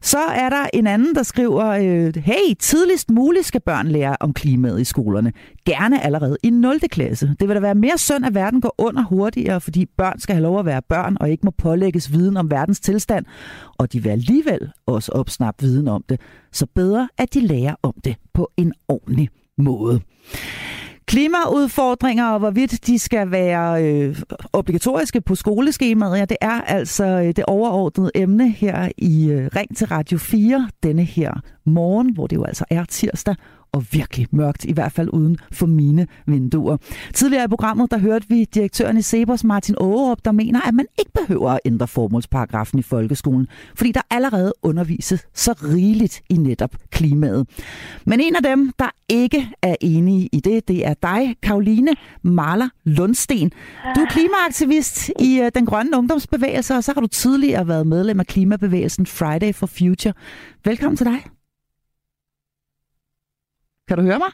[0.00, 4.32] Så er der en anden, der skriver, øh, hey, tidligst muligt skal børn lære om
[4.32, 5.32] klimaet i skolerne.
[5.64, 6.80] Gerne allerede i 0.
[6.90, 7.34] klasse.
[7.40, 10.42] Det vil da være mere synd, at verden går under hurtigere, fordi børn skal have
[10.42, 13.24] lov at være børn og ikke må pålægges viden om verdens tilstand.
[13.78, 16.20] Og de vil alligevel også opsnappe viden om det.
[16.52, 20.00] Så bedre, at de lærer om det på en ordentlig måde.
[21.08, 24.16] Klimaudfordringer og hvorvidt de skal være øh,
[24.52, 29.76] obligatoriske på skoleskemaet, ja, det er altså øh, det overordnede emne her i øh, Ring
[29.76, 31.32] til Radio 4 denne her
[31.64, 33.34] morgen, hvor det jo altså er tirsdag
[33.76, 36.76] og virkelig mørkt, i hvert fald uden for mine vinduer.
[37.14, 40.86] Tidligere i programmet, der hørte vi direktøren i Sebers, Martin Aarup, der mener, at man
[40.98, 46.76] ikke behøver at ændre formålsparagrafen i folkeskolen, fordi der allerede undervises så rigeligt i netop
[46.90, 47.48] klimaet.
[48.04, 51.90] Men en af dem, der ikke er enige i det, det er dig, Karoline
[52.22, 53.52] Marler Lundsten.
[53.96, 58.20] Du er klimaaktivist i øh, den grønne ungdomsbevægelse, og så har du tidligere været medlem
[58.20, 60.14] af klimabevægelsen Friday for Future.
[60.64, 61.35] Velkommen til dig.
[63.88, 64.32] Kan du høre mig?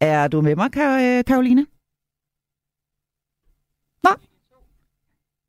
[0.00, 1.66] Er du med mig, øh, Karoline?
[4.02, 4.10] Nå?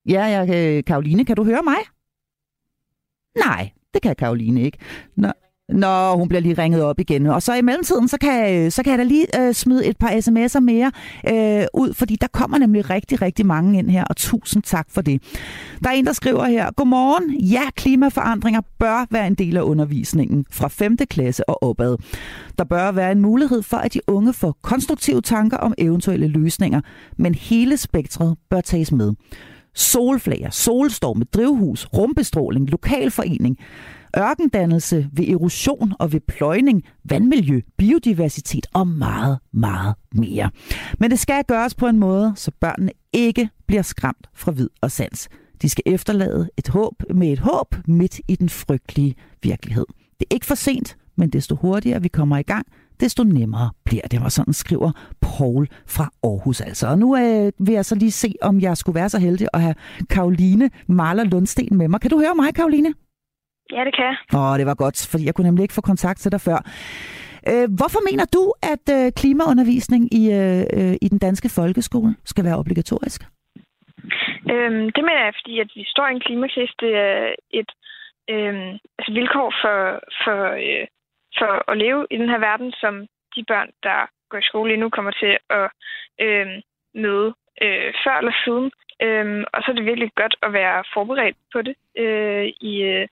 [0.06, 1.78] Ja, jeg, øh, Karoline, kan du høre mig?
[3.46, 4.78] Nej, det kan Karoline ikke.
[5.16, 5.32] Nå,
[5.72, 7.28] Nå, hun bliver lige ringet op igen.
[7.28, 10.10] Og så i mellemtiden, så kan, så kan jeg da lige øh, smide et par
[10.10, 10.92] sms'er mere
[11.28, 15.02] øh, ud, fordi der kommer nemlig rigtig, rigtig mange ind her, og tusind tak for
[15.02, 15.24] det.
[15.84, 20.46] Der er en, der skriver her, Godmorgen, ja, klimaforandringer bør være en del af undervisningen
[20.52, 20.98] fra 5.
[20.98, 21.98] klasse og opad.
[22.58, 26.82] Der bør være en mulighed for, at de unge får konstruktive tanker om eventuelle løsninger,
[27.18, 29.14] men hele spektret bør tages med.
[29.76, 33.58] Solflager, solstorme, drivhus, rumbestråling, lokalforening,
[34.18, 40.50] ørkendannelse ved erosion og ved pløjning, vandmiljø, biodiversitet og meget, meget mere.
[41.00, 44.92] Men det skal gøres på en måde, så børnene ikke bliver skræmt fra vid og
[44.92, 45.30] sans.
[45.62, 49.86] De skal efterlade et håb med et håb midt i den frygtelige virkelighed.
[50.20, 52.66] Det er ikke for sent, men desto hurtigere vi kommer i gang,
[53.00, 54.22] desto nemmere bliver det.
[54.22, 56.88] Og sådan skriver Paul fra Aarhus altså.
[56.88, 59.62] Og nu øh, vil jeg så lige se, om jeg skulle være så heldig at
[59.62, 59.76] have
[60.10, 62.02] Karoline Marler Lundsten med mig.
[62.02, 62.94] Kan du høre mig, Karoline?
[63.72, 64.18] Ja, det kan jeg.
[64.40, 66.60] Åh, det var godt, fordi jeg kunne nemlig ikke få kontakt til dig før.
[67.50, 72.46] Øh, hvorfor mener du, at øh, klimaundervisning i, øh, øh, i den danske folkeskole skal
[72.46, 73.22] være obligatorisk?
[74.54, 76.74] Øhm, det mener jeg, fordi at vi står i en klimakrise.
[76.80, 77.72] Det er et
[78.34, 78.56] øh,
[79.00, 79.78] altså vilkår for,
[80.24, 80.86] for, øh,
[81.40, 82.94] for at leve i den her verden, som
[83.36, 85.68] de børn, der går i skole lige nu, kommer til at
[86.26, 86.48] øh,
[87.04, 87.30] møde
[87.64, 88.72] øh, før eller siden.
[89.06, 93.08] Øhm, og så er det virkelig godt at være forberedt på det øh, i, øh,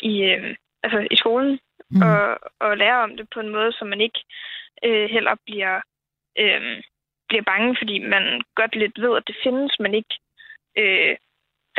[0.00, 1.58] i, øh, altså i skolen
[1.90, 2.02] mm.
[2.02, 4.20] og, og lære om det på en måde, så man ikke
[4.84, 5.76] øh, heller bliver,
[6.42, 6.62] øh,
[7.28, 10.14] bliver bange, fordi man godt lidt ved, at det findes, men ikke
[10.80, 11.16] øh,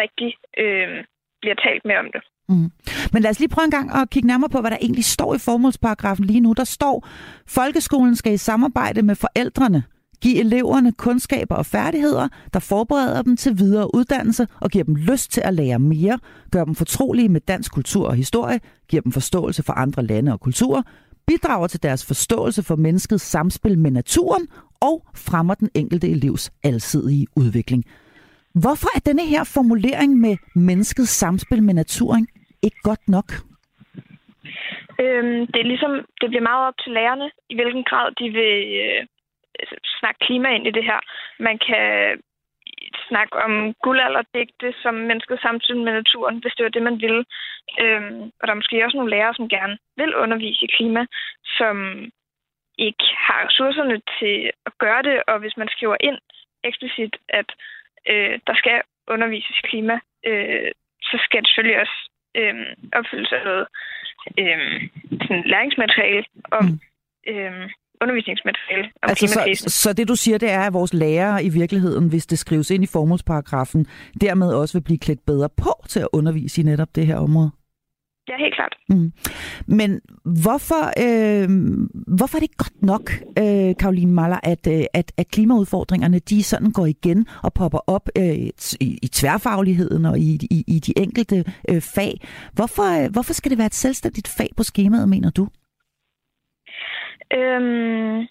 [0.01, 0.29] rigtig
[0.63, 1.03] øh,
[1.41, 2.21] bliver talt med om det.
[2.49, 2.69] Mm.
[3.13, 5.35] Men lad os lige prøve en gang at kigge nærmere på, hvad der egentlig står
[5.35, 6.53] i formålsparagrafen lige nu.
[6.53, 7.07] Der står,
[7.47, 9.83] folkeskolen skal i samarbejde med forældrene
[10.21, 15.31] Giv eleverne kundskaber og færdigheder, der forbereder dem til videre uddannelse og giver dem lyst
[15.31, 16.19] til at lære mere,
[16.51, 20.39] gør dem fortrolige med dansk kultur og historie, giver dem forståelse for andre lande og
[20.39, 20.81] kulturer,
[21.27, 24.47] bidrager til deres forståelse for menneskets samspil med naturen
[24.81, 27.85] og fremmer den enkelte elevs alsidige udvikling.
[28.61, 32.27] Hvorfor er denne her formulering med menneskets samspil med naturen
[32.61, 33.27] ikke godt nok?
[35.03, 38.55] Øhm, det er ligesom, det bliver meget op til lærerne, i hvilken grad de vil
[38.83, 38.99] øh,
[39.99, 40.99] snakke klima ind i det her.
[41.39, 41.85] Man kan
[43.07, 47.25] snakke om guldalderdigte som mennesket samtidig med naturen, hvis det var det, man ville.
[47.81, 51.05] Øhm, og der er måske også nogle lærere, som gerne vil undervise i klima,
[51.57, 51.75] som
[52.77, 56.17] ikke har ressourcerne til at gøre det, og hvis man skriver ind
[56.63, 57.49] eksplicit, at
[58.11, 61.97] øh, der skal undervises i klima, øh, så skal det selvfølgelig også
[62.35, 62.55] øh,
[62.93, 63.67] opfyldes af noget
[64.39, 64.81] øh,
[65.27, 66.79] sådan læringsmateriale om mm.
[67.31, 67.69] øh,
[68.01, 72.09] undervisningsmateriale om altså, så, så det du siger, det er, at vores lærere i virkeligheden,
[72.09, 73.85] hvis det skrives ind i formålsparagrafen,
[74.21, 77.51] dermed også vil blive klædt bedre på til at undervise i netop det her område?
[78.29, 78.75] Ja, helt klart.
[78.89, 79.11] Mm.
[79.67, 80.01] Men
[80.43, 81.49] hvorfor, øh,
[82.17, 86.71] hvorfor er det godt nok, øh, Karoline Maller, at, øh, at, at klimaudfordringerne de sådan
[86.71, 88.35] går igen og popper op øh,
[88.79, 92.21] i, i tværfagligheden og i, i, i de enkelte øh, fag?
[92.53, 95.47] Hvorfor, øh, hvorfor skal det være et selvstændigt fag på skemaet, mener du?
[97.33, 98.27] Øhm,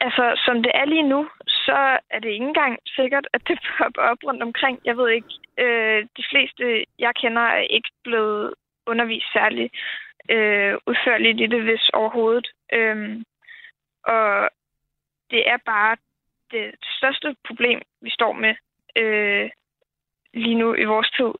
[0.00, 4.02] altså, som det er lige nu, så er det ikke engang sikkert, at det popper
[4.02, 4.80] op rundt omkring.
[4.84, 8.54] Jeg ved ikke, øh, de fleste, jeg kender, er ikke blevet
[8.86, 9.70] undervist særlig
[10.30, 12.46] øh, udførligt i det, hvis overhovedet.
[12.72, 13.24] Øhm,
[14.04, 14.50] og
[15.30, 15.96] det er bare
[16.50, 18.54] det største problem, vi står med
[18.96, 19.50] øh,
[20.34, 21.32] lige nu i vores tid.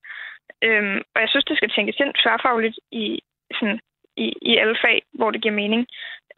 [0.63, 3.21] Øhm, og jeg synes, det skal tænkes ind tværfagligt i
[3.53, 3.81] sådan
[4.17, 5.87] i, i alle fag, hvor det giver mening.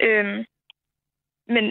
[0.00, 0.44] Øhm,
[1.54, 1.64] men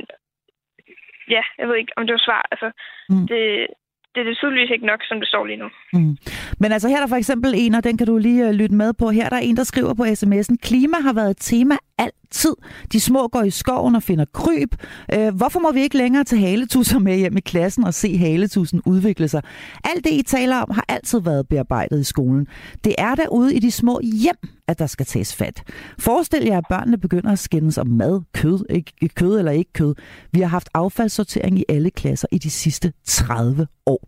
[1.29, 2.47] ja, jeg ved ikke, om det var svar.
[2.51, 2.71] Altså,
[3.09, 3.27] mm.
[3.27, 3.67] det,
[4.11, 5.69] det er det tydeligvis ikke nok, som det står lige nu.
[5.93, 6.17] Mm.
[6.59, 8.75] Men altså her er der for eksempel en, og den kan du lige uh, lytte
[8.75, 9.09] med på.
[9.09, 12.55] Her er der en, der skriver på sms'en, klima har været et tema altid.
[12.91, 14.75] De små går i skoven og finder kryb.
[15.13, 18.81] Øh, hvorfor må vi ikke længere tage haletusser med hjem i klassen og se haletusen
[18.85, 19.41] udvikle sig?
[19.83, 22.47] Alt det, I taler om, har altid været bearbejdet i skolen.
[22.83, 25.63] Det er derude i de små hjem, at der skal tages fat.
[25.99, 29.95] Forestil jer, at børnene begynder at skændes om mad, kød, ikke, kød eller ikke kød.
[30.31, 34.07] Vi har haft affaldssortering i alle klasser i de sidste 30 år.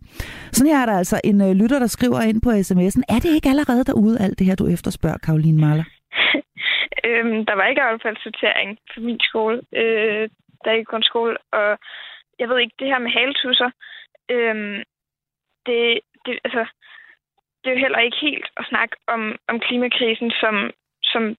[0.52, 3.02] Sådan her er der altså en øh, lytter, der skriver ind på sms'en.
[3.08, 5.84] Er det ikke allerede derude, alt det her, du efterspørger, Karoline Maller?
[7.04, 10.28] øhm, der var ikke affaldssortering på min skole, øh,
[10.64, 11.78] der er ikke skole, og
[12.38, 13.70] jeg ved ikke, det her med haletusser,
[14.30, 14.82] øhm,
[15.66, 16.66] det, det, altså,
[17.60, 20.70] det er jo heller ikke helt at snakke om, om klimakrisen som,
[21.02, 21.36] som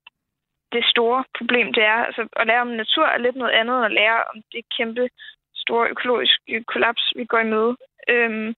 [0.72, 2.00] det store problem, det er.
[2.08, 5.10] Altså, at lære om natur er lidt noget andet, end at lære om det kæmpe
[5.56, 7.78] store økologiske kollaps, vi går i møde.
[8.08, 8.56] Øhm,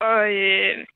[0.00, 0.86] og øh,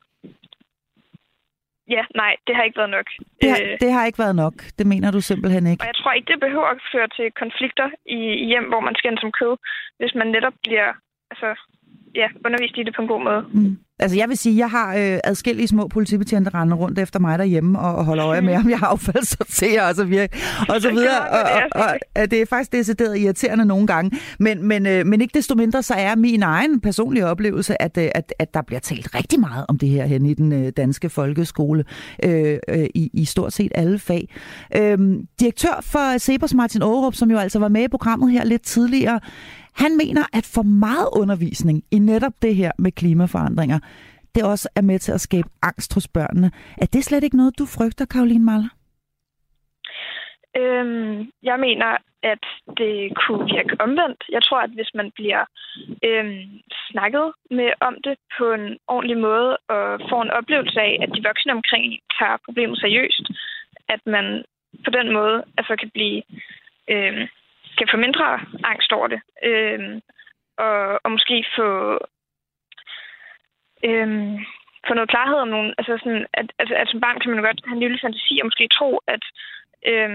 [1.95, 3.07] ja, nej, det har ikke været nok.
[3.41, 4.55] Det har, øh, det har ikke været nok.
[4.77, 5.81] Det mener du simpelthen ikke.
[5.83, 8.95] Og jeg tror ikke, det behøver at føre til konflikter i, i hjem, hvor man
[8.99, 9.53] skændes som kød,
[9.99, 10.89] hvis man netop bliver
[11.31, 11.49] altså,
[12.15, 13.41] ja, undervist i det på en god måde.
[13.53, 13.77] Mm.
[13.99, 17.79] Altså jeg vil sige, jeg har øh, adskillige små politibetjente rende rundt efter mig derhjemme
[17.79, 20.27] og, og holder øje med, om jeg har affaldssorterer og så videre.
[20.69, 21.19] Og så videre.
[21.29, 24.19] Og, og, og, og det er faktisk decideret irriterende nogle gange.
[24.39, 28.09] Men, men, øh, men ikke desto mindre, så er min egen personlige oplevelse, at, øh,
[28.15, 31.09] at, at der bliver talt rigtig meget om det her hen i den øh, danske
[31.09, 31.85] folkeskole
[32.23, 34.35] øh, øh, i, i stort set alle fag.
[34.75, 34.97] Øh,
[35.39, 39.19] direktør for Sebers Martin Aarup, som jo altså var med i programmet her lidt tidligere,
[39.75, 43.79] han mener, at for meget undervisning i netop det her med klimaforandringer,
[44.35, 46.51] det også er med til at skabe angst hos børnene.
[46.77, 48.69] Er det slet ikke noget, du frygter, Karoline Maller?
[50.57, 52.43] Øhm, jeg mener, at
[52.77, 54.23] det kunne virke omvendt.
[54.29, 55.43] Jeg tror, at hvis man bliver
[56.07, 56.43] øhm,
[56.89, 61.23] snakket med om det på en ordentlig måde og får en oplevelse af, at de
[61.29, 61.85] voksne omkring
[62.19, 63.25] tager problemet seriøst,
[63.89, 64.43] at man
[64.85, 66.21] på den måde altså kan blive
[66.89, 67.27] øhm,
[67.77, 69.21] kan få mindre angst over det.
[69.43, 70.01] Øh,
[70.57, 71.67] og, og måske få,
[73.87, 74.09] øh,
[74.87, 75.73] få noget klarhed om nogen.
[75.77, 78.39] Altså, sådan, at, altså, at som barn kan man jo godt have en lille fantasi
[78.39, 79.23] og måske tro, at
[79.91, 80.11] øh,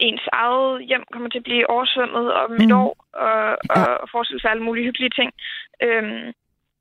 [0.00, 2.64] ens eget hjem kommer til at blive oversvømmet om mm.
[2.64, 5.30] et år, og, og, og forestille sig alle mulige hyggelige ting.
[5.82, 6.32] Øh,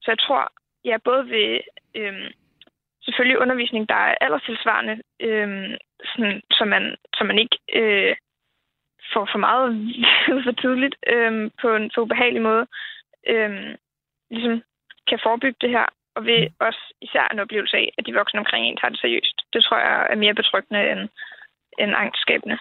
[0.01, 0.51] så jeg tror,
[0.85, 1.59] ja, både ved
[1.95, 2.31] øh,
[3.05, 8.15] selvfølgelig undervisning, der er alderstilsvarende, øh, sådan, så, man, så man ikke øh,
[9.13, 9.67] får for meget
[10.45, 12.67] for tidligt øhm, på en så ubehagelig måde,
[13.27, 13.75] øhm,
[14.31, 14.61] ligesom
[15.09, 15.85] kan forebygge det her.
[16.15, 19.37] og ved også især en oplevelse af, at de voksne omkring en tager det seriøst.
[19.53, 21.09] Det tror jeg er mere betryggende end,
[21.79, 22.57] end angstskabende.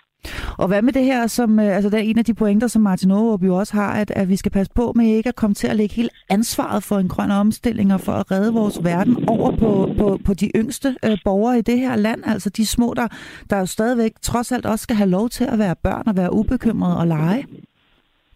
[0.58, 2.82] Og hvad med det her, som øh, altså der er en af de pointer, som
[2.82, 5.54] Martin Aarup jo også har, at, at vi skal passe på med ikke at komme
[5.54, 9.28] til at lægge hele ansvaret for en grøn omstilling og for at redde vores verden
[9.28, 12.94] over på, på, på de yngste øh, borgere i det her land, altså de små,
[12.94, 13.08] der,
[13.50, 16.32] der jo stadigvæk trods alt også skal have lov til at være børn og være
[16.32, 17.46] ubekymrede og lege.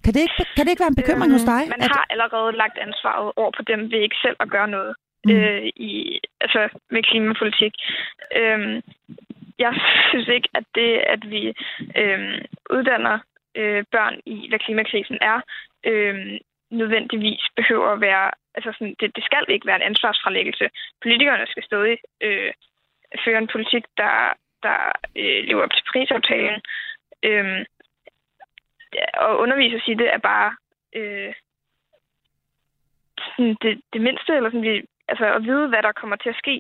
[0.05, 1.63] Kan det ikke, kan det ikke være en bekymring øhm, hos dig?
[1.75, 1.91] Man at...
[1.97, 4.93] har allerede lagt ansvaret over på dem ved ikke selv at gøre noget
[5.25, 5.31] mm.
[5.31, 6.61] øh, i, altså
[6.95, 7.75] med klimapolitik.
[8.41, 8.75] Øhm,
[9.59, 9.75] jeg
[10.11, 11.55] synes ikke, at det, at vi
[11.97, 13.19] øh, uddanner
[13.55, 15.41] øh, børn i, hvad klimakrisen er,
[15.87, 16.41] øh,
[16.71, 18.31] nødvendigvis behøver at være...
[18.55, 20.71] Altså sådan, det, det skal ikke være en ansvarsfralæggelse.
[21.03, 22.53] Politikerne skal stadig øh,
[23.25, 24.33] føre en politik, der,
[24.63, 24.79] der
[25.17, 26.61] øh, lever op til prisaftalen.
[27.23, 27.65] Øh,
[29.15, 30.57] og undervise sig i det er bare
[30.95, 31.35] øh,
[33.19, 34.83] sådan det, det mindste, eller sådan, vi,
[35.13, 36.55] altså at vide, hvad der kommer til at ske,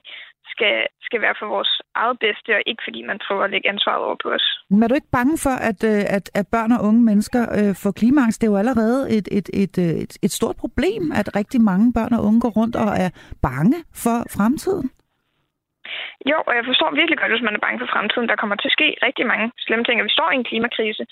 [0.52, 0.74] skal,
[1.06, 1.72] skal være for vores
[2.02, 4.46] eget bedste, og ikke fordi man prøver at lægge ansvaret over på os.
[4.70, 7.72] Men er du ikke bange for, at, øh, at, at børn og unge mennesker øh,
[7.82, 8.40] får klimaangst?
[8.40, 11.86] Det er jo allerede et, et, et, øh, et, et stort problem, at rigtig mange
[11.98, 13.10] børn og unge går rundt og er
[13.48, 14.88] bange for fremtiden.
[16.30, 18.28] Jo, og jeg forstår virkelig godt, hvis man er bange for fremtiden.
[18.28, 21.04] Der kommer til at ske rigtig mange slemme ting, og vi står i en klimakrise,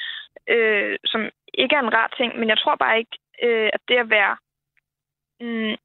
[0.55, 1.21] øh, som
[1.63, 3.17] ikke er en rar ting, men jeg tror bare ikke,
[3.47, 4.35] øh, at det at være...
[5.41, 5.77] Mm,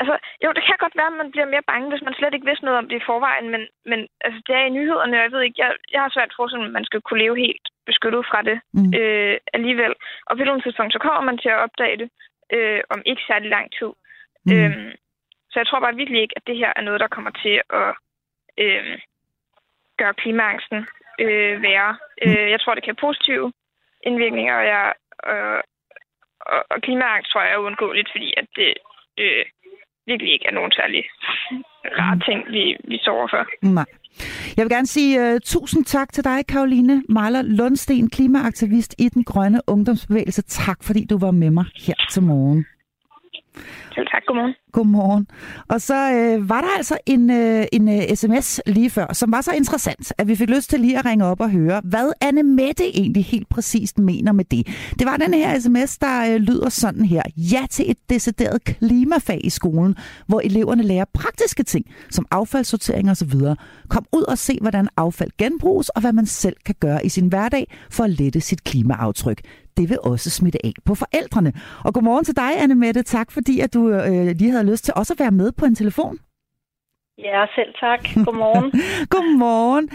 [0.00, 2.48] altså, jo, det kan godt være, at man bliver mere bange, hvis man slet ikke
[2.50, 5.32] vidste noget om det i forvejen, men, men altså, det er i nyhederne, og jeg
[5.32, 8.40] ved ikke, jeg, jeg har svært for, at man skal kunne leve helt beskyttet fra
[8.48, 8.92] det mm.
[9.00, 9.94] øh, alligevel.
[10.26, 12.08] Og på et tidspunkt, så kommer man til at opdage det
[12.56, 13.92] øh, om ikke særlig lang tid.
[14.46, 14.52] Mm.
[14.52, 14.90] Øhm,
[15.50, 17.90] så jeg tror bare virkelig ikke, at det her er noget, der kommer til at
[18.62, 18.98] øh,
[20.00, 20.80] gøre klimaangsten
[21.20, 21.90] øh, være.
[22.22, 22.30] Mm.
[22.30, 23.52] Øh, jeg tror, det kan have positive
[24.08, 24.94] indvirkninger, og, jeg,
[25.32, 25.60] øh,
[26.40, 28.74] og, og klimaangst tror jeg er uundgåeligt, fordi at det
[29.18, 29.44] øh,
[30.10, 31.02] virkelig ikke er nogen særlig
[32.00, 32.20] rare mm.
[32.26, 33.42] ting, vi, vi sover for.
[33.62, 33.84] Nej.
[34.56, 39.24] Jeg vil gerne sige uh, tusind tak til dig, Karoline Mejler Lundsten, klimaaktivist i den
[39.24, 40.42] grønne ungdomsbevægelse.
[40.42, 42.66] Tak, fordi du var med mig her til morgen.
[43.98, 44.22] Selv tak.
[44.26, 44.54] Godmorgen.
[44.72, 45.26] Godmorgen.
[45.68, 49.40] Og så øh, var der altså en, øh, en øh, sms lige før, som var
[49.40, 52.42] så interessant, at vi fik lyst til lige at ringe op og høre, hvad Anne
[52.42, 54.66] Mette egentlig helt præcist mener med det.
[54.98, 57.22] Det var den her sms, der øh, lyder sådan her.
[57.36, 59.96] Ja til et decideret klimafag i skolen,
[60.26, 63.32] hvor eleverne lærer praktiske ting, som affaldssortering osv.
[63.88, 67.28] Kom ud og se, hvordan affald genbruges, og hvad man selv kan gøre i sin
[67.28, 69.40] hverdag for at lette sit klimaaftryk
[69.78, 71.52] det vil også smitte af på forældrene.
[71.84, 73.02] Og godmorgen til dig, Anne Mette.
[73.02, 75.74] Tak fordi, at du øh, lige havde lyst til også at være med på en
[75.74, 76.18] telefon.
[77.18, 78.00] Ja, selv tak.
[78.26, 78.70] Godmorgen.
[79.14, 79.86] Godmorgen.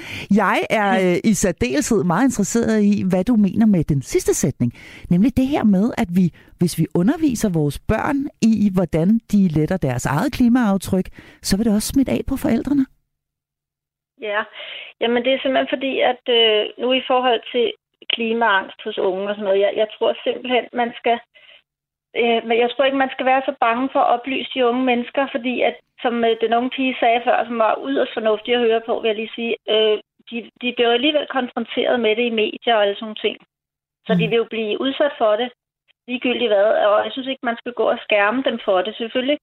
[0.43, 4.71] Jeg er øh, i særdeleshed meget interesseret i, hvad du mener med den sidste sætning.
[5.11, 6.25] Nemlig det her med, at vi,
[6.59, 8.19] hvis vi underviser vores børn
[8.51, 11.07] i, hvordan de letter deres eget klimaaftryk,
[11.47, 12.85] så vil det også smitte af på forældrene.
[14.29, 14.41] Ja,
[15.01, 17.65] jamen det er simpelthen fordi, at øh, nu i forhold til
[18.13, 19.59] klimaangst hos unge og sådan noget.
[19.65, 21.17] Jeg, jeg tror simpelthen, man skal...
[22.21, 24.83] Øh, men jeg tror ikke, man skal være så bange for at oplyse de unge
[24.91, 28.65] mennesker, fordi at, som øh, den unge pige sagde før, som var yderst fornuftig at
[28.67, 29.97] høre på, vil jeg lige sige, øh,
[30.29, 33.37] de, de bliver alligevel konfronteret med det i medier og alle sådan ting.
[34.07, 34.19] Så mm.
[34.19, 35.49] de vil jo blive udsat for det,
[36.07, 39.37] ligegyldigt hvad, og jeg synes ikke, man skal gå og skærme dem for det, selvfølgelig.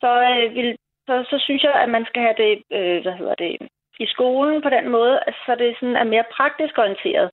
[0.00, 3.34] Så, øh, vil, så, så synes jeg, at man skal have det, øh, hvad hedder
[3.34, 3.68] det,
[4.04, 7.30] i skolen på den måde, så det sådan er mere praktisk orienteret.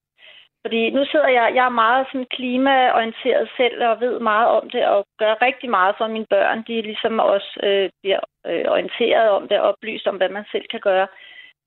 [0.66, 4.86] Fordi nu sidder jeg, jeg er meget sådan klimaorienteret selv og ved meget om det
[4.88, 6.64] og gør rigtig meget for mine børn.
[6.68, 10.66] De ligesom også øh, bliver øh, orienteret om det og oplyst om, hvad man selv
[10.72, 11.08] kan gøre.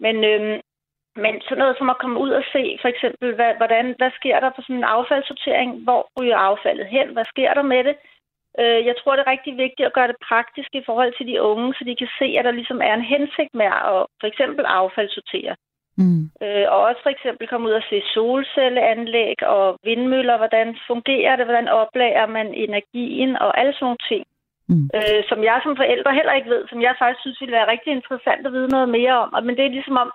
[0.00, 0.60] Men, øh,
[1.16, 4.40] men sådan noget som at komme ud og se, for eksempel, hvad, hvordan, hvad sker
[4.40, 5.70] der på sådan en affaldssortering?
[5.84, 7.08] Hvor ryger affaldet hen?
[7.12, 7.96] Hvad sker der med det?
[8.60, 11.42] Øh, jeg tror, det er rigtig vigtigt at gøre det praktisk i forhold til de
[11.42, 14.64] unge, så de kan se, at der ligesom er en hensigt med at for eksempel
[14.64, 15.56] affaldssortere.
[15.98, 16.22] Mm.
[16.42, 21.44] Øh, og også for eksempel komme ud og se solcelleanlæg og vindmøller, hvordan fungerer det,
[21.46, 24.24] hvordan oplager man energien og alle sådan nogle ting.
[24.68, 24.86] Mm.
[24.96, 27.90] Øh, som jeg som forældre heller ikke ved, som jeg faktisk synes ville være rigtig
[27.92, 29.44] interessant at vide noget mere om.
[29.44, 30.10] Men det er ligesom om,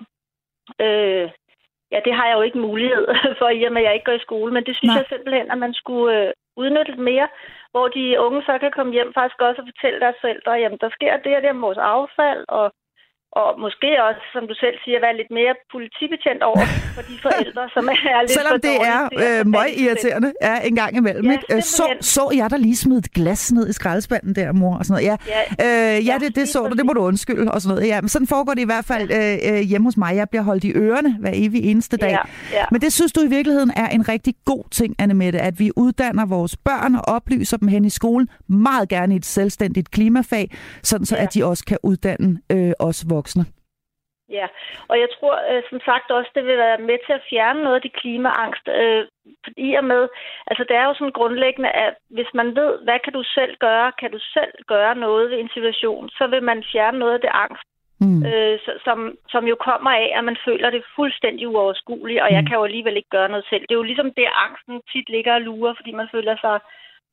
[0.86, 1.26] øh,
[1.94, 3.06] ja, det har jeg jo ikke mulighed
[3.40, 4.98] for, i og med at jeg ikke går i skole, men det synes Nej.
[5.00, 7.28] jeg simpelthen, at man skulle øh, udnytte lidt mere,
[7.72, 10.90] hvor de unge så kan komme hjem faktisk også og fortælle deres forældre, jamen der
[10.98, 12.66] sker det og det med vores affald, og
[13.42, 16.66] og måske også, som du selv siger, være lidt mere politibetjent over
[16.96, 20.98] for de forældre, som er lidt Selvom det er øh, møg irriterende ja, en gang
[20.98, 21.26] imellem.
[21.26, 21.56] Ja, ikke?
[21.56, 24.78] Øh, så, så jeg der lige smidt et glas ned i skraldespanden der, mor?
[24.78, 25.22] Og sådan noget.
[25.28, 27.52] Ja, ja, øh, ja det, det så du, det må du undskylde.
[27.52, 27.88] Og sådan noget.
[27.88, 30.16] Ja, men sådan foregår det i hvert fald øh, øh, hjemme hos mig.
[30.16, 32.12] Jeg bliver holdt i ørerne hver evig eneste dag.
[32.12, 32.20] Ja,
[32.54, 32.66] ja.
[32.72, 36.26] Men det synes du i virkeligheden er en rigtig god ting, Annemette, at vi uddanner
[36.26, 40.52] vores børn og oplyser dem hen i skolen, meget gerne i et selvstændigt klimafag,
[40.84, 41.24] sådan så ja.
[41.24, 43.25] at de også kan uddanne øh, os voksne.
[44.30, 44.48] Ja,
[44.88, 47.76] og jeg tror øh, som sagt også, det vil være med til at fjerne noget
[47.76, 48.68] af de klimaangst.
[48.68, 49.08] Øh,
[49.58, 50.08] I og med,
[50.48, 53.92] altså det er jo sådan grundlæggende, at hvis man ved, hvad kan du selv gøre,
[54.00, 57.30] kan du selv gøre noget ved en situation, så vil man fjerne noget af det
[57.34, 57.68] angst,
[58.00, 58.26] mm.
[58.26, 62.36] øh, som, som jo kommer af, at man føler det fuldstændig uoverskueligt, og mm.
[62.36, 63.62] jeg kan jo alligevel ikke gøre noget selv.
[63.62, 66.60] Det er jo ligesom det, angsten tit ligger og lurer, fordi man føler sig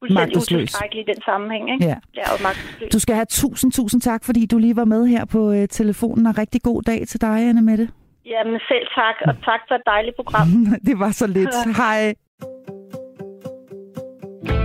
[0.02, 1.64] fuldstændig utilstrækkelig i den sammenhæng.
[1.72, 1.84] Ikke?
[1.84, 1.96] Ja.
[2.14, 2.90] Det er jo magtesløs.
[2.92, 6.26] Du skal have tusind, tusind tak, fordi du lige var med her på øh, telefonen,
[6.26, 7.88] og rigtig god dag til dig, Anne Mette.
[8.26, 10.48] Jamen selv tak, og tak for et dejligt program.
[10.88, 11.54] det var så lidt.
[11.82, 12.14] Hej.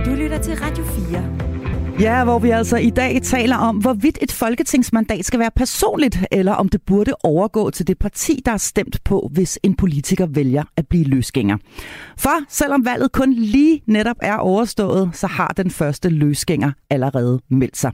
[0.06, 1.57] Du lytter til Radio 4.
[2.00, 6.52] Ja, hvor vi altså i dag taler om, hvorvidt et folketingsmandat skal være personligt, eller
[6.52, 10.62] om det burde overgå til det parti, der er stemt på, hvis en politiker vælger
[10.76, 11.56] at blive løsgænger.
[12.18, 17.76] For selvom valget kun lige netop er overstået, så har den første løsgænger allerede meldt
[17.76, 17.92] sig.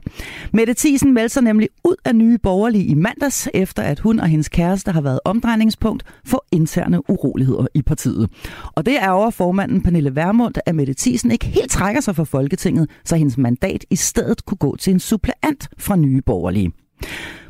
[0.53, 4.27] Mette Thiesen meldte sig nemlig ud af nye borgerlige i mandags, efter at hun og
[4.27, 8.29] hendes kæreste har været omdrejningspunkt for interne uroligheder i partiet.
[8.75, 12.23] Og det er over formanden Pernille Vermund, at Mette Thiesen ikke helt trækker sig fra
[12.23, 16.71] Folketinget, så hendes mandat i i stedet kunne gå til en suppleant fra Nye Borgerlige.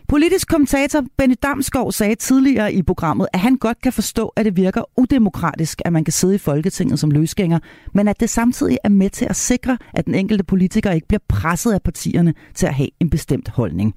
[0.08, 4.58] Politisk kommentator Benny Damskov sagde tidligere i programmet, at han godt kan forstå, at det
[4.58, 7.60] virker udemokratisk, at man kan sidde i Folketinget som løsgænger,
[7.94, 11.22] men at det samtidig er med til at sikre, at den enkelte politiker ikke bliver
[11.28, 13.96] presset af partierne til at have en bestemt holdning.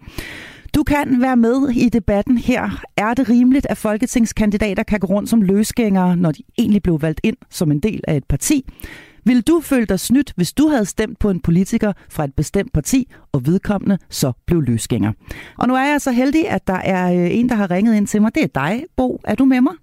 [0.74, 2.82] Du kan være med i debatten her.
[2.96, 7.20] Er det rimeligt, at folketingskandidater kan gå rundt som løsgængere, når de egentlig blev valgt
[7.24, 8.64] ind som en del af et parti?
[9.24, 12.72] Vil du føle dig snydt, hvis du havde stemt på en politiker fra et bestemt
[12.72, 15.12] parti, og vedkommende så blev løsgænger?
[15.58, 18.06] Og nu er jeg så heldig, at der er øh, en, der har ringet ind
[18.06, 18.34] til mig.
[18.34, 19.20] Det er dig, Bo.
[19.24, 19.74] Er du med mig?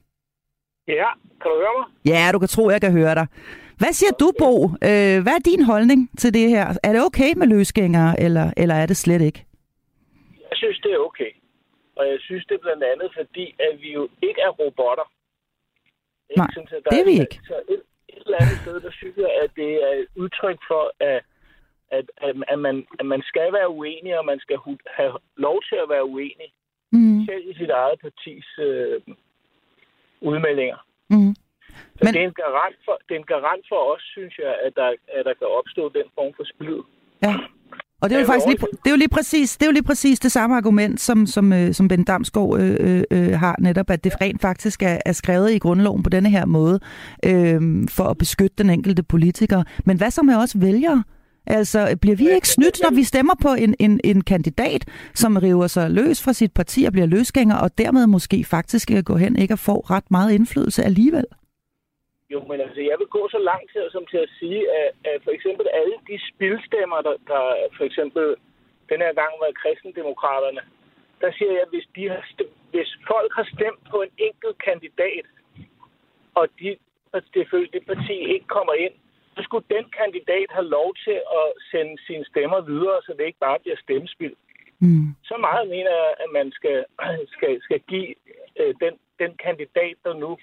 [0.87, 1.09] Ja,
[1.41, 1.87] kan du høre mig?
[2.13, 3.27] Ja, du kan tro, jeg kan høre dig.
[3.77, 4.51] Hvad siger du, Bo?
[4.89, 6.65] Øh, hvad er din holdning til det her?
[6.83, 9.45] Er det okay med løsgængere, eller, eller er det slet ikke?
[10.49, 11.31] Jeg synes, det er okay.
[11.97, 15.07] Og jeg synes det er blandt andet, fordi at vi jo ikke er robotter.
[16.29, 17.39] Jeg Nej, at der det er vi ikke.
[17.43, 17.55] Så
[18.25, 21.21] eller andet sted, der synes jeg, at det er et udtryk for, at,
[21.97, 24.57] at, at, at, man, at man skal være uenig, og man skal
[24.97, 26.49] have lov til at være uenig.
[26.91, 27.25] Mm.
[27.25, 29.01] Selv i sit eget partis øh,
[30.21, 30.79] udmeldinger.
[31.09, 31.35] Mm.
[31.97, 32.13] Så Men...
[32.13, 34.89] det, er en garant for, det er en garant for os, synes jeg, at der,
[35.17, 36.81] at der kan opstå den form for splid.
[37.23, 37.33] Ja.
[38.05, 39.83] Og det er jo faktisk lige, det er jo lige præcis det er jo lige
[39.83, 43.89] præcis det samme argument som som øh, som Ben Damsgaard øh, øh, øh, har netop
[43.89, 46.79] at det rent faktisk er, er skrevet i grundloven på denne her måde
[47.25, 49.63] øh, for at beskytte den enkelte politiker.
[49.85, 51.03] Men hvad så med os vælgere?
[51.47, 54.85] Altså, bliver vi ikke snydt, når vi stemmer på en, en, en kandidat,
[55.15, 59.15] som river sig løs fra sit parti og bliver løsgænger, og dermed måske faktisk gå
[59.15, 61.25] hen ikke og få ret meget indflydelse alligevel?
[62.29, 65.23] Jo, men altså, jeg vil gå så langt til, som til at sige, at, at
[65.23, 67.41] for eksempel alle de spilstemmer, der, der
[67.77, 68.35] for eksempel
[68.91, 70.61] den her gang var kristendemokraterne,
[71.21, 74.57] der siger jeg, at hvis, de har stemt, hvis folk har stemt på en enkelt
[74.69, 75.25] kandidat,
[76.39, 76.77] og de,
[77.33, 78.95] det, det parti ikke kommer ind,
[79.35, 83.45] så skulle den kandidat have lov til at sende sine stemmer videre, så det ikke
[83.47, 84.35] bare bliver stemmespil.
[84.79, 85.07] Mm.
[85.23, 86.85] Så meget mener jeg, at man skal,
[87.35, 88.15] skal, skal give
[88.59, 90.37] øh, den, den kandidat, der nu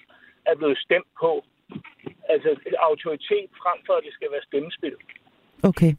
[0.46, 1.44] er blevet stemt på,
[2.32, 2.50] altså
[2.88, 4.94] autoritet frem for, at det skal være stemmespil.
[5.70, 5.92] Okay.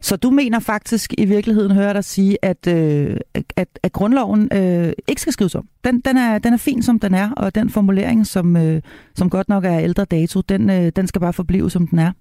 [0.00, 3.16] Så du mener faktisk i virkeligheden, hører dig sige, at, øh,
[3.56, 5.68] at, at grundloven øh, ikke skal skrives om.
[5.84, 8.78] Den, den, er, den er fin, som den er, og den formulering, som, øh,
[9.14, 12.12] som godt nok er ældre dato, den, øh, den skal bare forblive, som den er.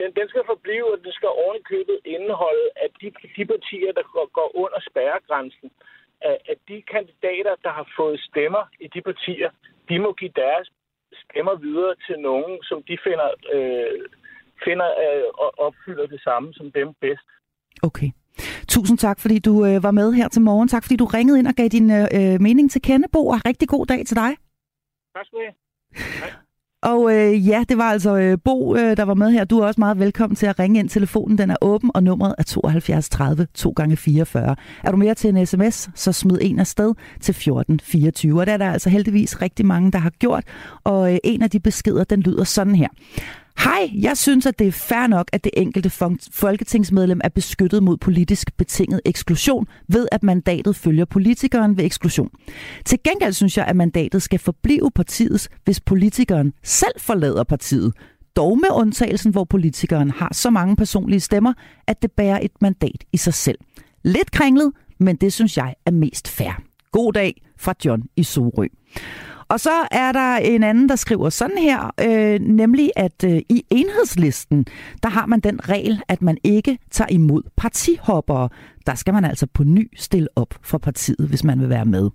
[0.00, 3.06] Den, den skal forblive, og den skal oven købet indeholde, at de,
[3.36, 5.68] de partier, der går, går under spærregrænsen,
[6.30, 9.50] at, at de kandidater, der har fået stemmer i de partier,
[9.88, 10.68] de må give deres
[11.24, 14.00] stemmer videre til nogen, som de finder, øh,
[14.66, 15.24] finder øh,
[15.66, 17.28] opfylder det samme som dem bedst.
[17.82, 18.10] Okay.
[18.68, 20.68] Tusind tak, fordi du øh, var med her til morgen.
[20.68, 23.68] Tak, fordi du ringede ind og gav din øh, mening til kende, Bo, og rigtig
[23.68, 24.32] god dag til dig.
[25.14, 26.32] Tak skal du have.
[26.82, 29.44] Og øh, ja, det var altså øh, Bo, øh, der var med her.
[29.44, 30.88] Du er også meget velkommen til at ringe ind.
[30.88, 35.14] Telefonen den er åben, og nummeret er 72 30 2 gange 44 Er du mere
[35.14, 38.40] til en sms, så smid en afsted til 1424.
[38.40, 40.44] Og det er der altså heldigvis rigtig mange, der har gjort.
[40.84, 42.88] Og øh, en af de beskeder, den lyder sådan her.
[43.58, 45.90] Hej, jeg synes, at det er fair nok, at det enkelte
[46.32, 52.30] folketingsmedlem er beskyttet mod politisk betinget eksklusion ved, at mandatet følger politikeren ved eksklusion.
[52.84, 57.92] Til gengæld synes jeg, at mandatet skal forblive partiets, hvis politikeren selv forlader partiet.
[58.36, 61.52] Dog med undtagelsen, hvor politikeren har så mange personlige stemmer,
[61.86, 63.58] at det bærer et mandat i sig selv.
[64.04, 66.62] Lidt kringlet, men det synes jeg er mest fair.
[66.92, 68.66] God dag fra John i Sorø.
[69.50, 73.64] Og så er der en anden, der skriver sådan her, øh, nemlig at øh, i
[73.70, 74.66] enhedslisten,
[75.02, 78.48] der har man den regel, at man ikke tager imod partihoppere.
[78.86, 82.10] Der skal man altså på ny stille op for partiet, hvis man vil være med.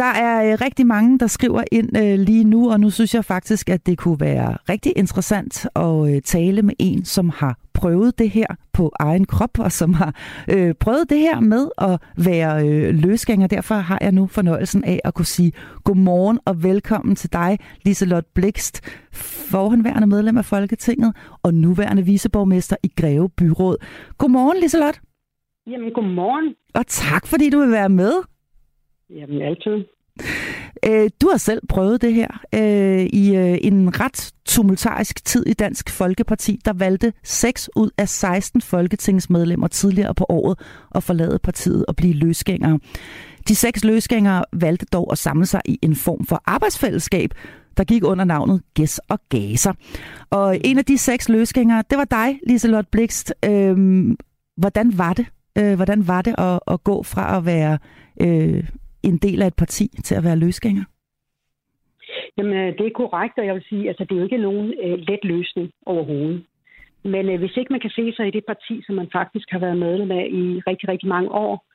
[0.00, 3.24] Der er øh, rigtig mange, der skriver ind øh, lige nu, og nu synes jeg
[3.24, 8.18] faktisk, at det kunne være rigtig interessant at øh, tale med en, som har prøvet
[8.18, 10.14] det her på egen krop, og som har
[10.50, 13.46] øh, prøvet det her med at være øh, løsgænger.
[13.46, 15.52] Derfor har jeg nu fornøjelsen af at kunne sige
[15.84, 18.80] godmorgen og velkommen til dig, Liselot Blikst,
[19.50, 23.76] forhenværende medlem af Folketinget og nuværende viceborgmester i Greve Byråd.
[24.18, 25.00] Godmorgen, Liselot.
[25.66, 26.54] Jamen, godmorgen.
[26.74, 28.12] Og tak, fordi du vil være med.
[29.14, 29.84] Jamen, altid.
[30.86, 35.52] Øh, du har selv prøvet det her øh, i øh, en ret tumultarisk tid i
[35.52, 40.58] Dansk Folkeparti, der valgte 6 ud af 16 folketingsmedlemmer tidligere på året
[40.94, 42.78] at forlade partiet og blive løsgængere.
[43.48, 47.30] De seks løsgængere valgte dog at samle sig i en form for arbejdsfællesskab,
[47.76, 49.72] der gik under navnet Gæs og Gaser.
[50.30, 53.34] Og en af de seks løsgængere, det var dig, Liselot Blikst.
[53.44, 54.16] Øhm,
[54.56, 55.26] hvordan var det?
[55.58, 57.78] Øh, hvordan var det at, at gå fra at være
[58.20, 58.64] øh,
[59.02, 60.84] en del af et parti til at være løsgænger?
[62.36, 64.74] Jamen, øh, det er korrekt, og jeg vil sige, altså det er jo ikke nogen
[64.84, 66.44] øh, let løsning overhovedet.
[67.04, 69.58] Men øh, hvis ikke man kan se sig i det parti, som man faktisk har
[69.58, 71.66] været medlem af i rigtig, rigtig mange år,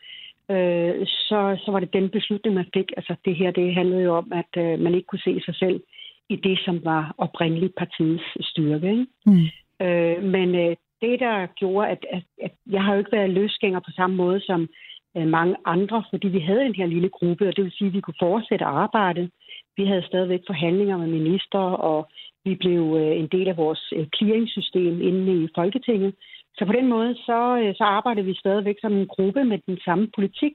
[0.54, 2.92] øh, så, så var det den beslutning, man fik.
[2.98, 5.82] Altså det her, det handlede jo om, at øh, man ikke kunne se sig selv
[6.30, 8.90] i det, som var oprindeligt partiets styrke.
[8.92, 9.06] Ikke?
[9.26, 9.46] Mm.
[9.86, 13.80] Øh, men øh, det, der gjorde, at, at, at jeg har jo ikke været løsgænger
[13.80, 14.70] på samme måde som
[15.16, 18.02] mange andre, fordi vi havde en her lille gruppe, og det vil sige, at vi
[18.02, 19.30] kunne fortsætte arbejde.
[19.78, 21.60] Vi havde stadigvæk forhandlinger med minister,
[21.90, 22.10] og
[22.46, 26.14] vi blev øh, en del af vores øh, clearingssystem inde i Folketinget.
[26.58, 29.78] Så på den måde, så, øh, så arbejdede vi stadigvæk som en gruppe med den
[29.86, 30.54] samme politik,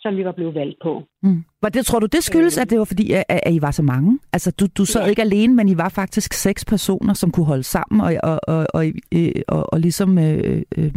[0.00, 1.02] som vi var blevet valgt på.
[1.22, 1.44] Mm.
[1.62, 3.70] Var det, tror du, det skyldes, øh, at det var fordi, at, at I var
[3.70, 4.18] så mange?
[4.32, 5.08] Altså, du, du sad ja.
[5.08, 8.66] ikke alene, men I var faktisk seks personer, som kunne holde sammen og, og, og,
[8.74, 10.92] og, øh, og, og ligesom øh, øh,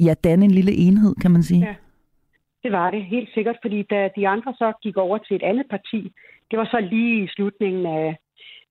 [0.00, 1.60] ja, danne en lille enhed, kan man sige.
[1.60, 1.74] Ja.
[2.68, 5.66] Det var det, helt sikkert, fordi da de andre så gik over til et andet
[5.70, 6.12] parti,
[6.50, 8.16] det var så lige i slutningen af,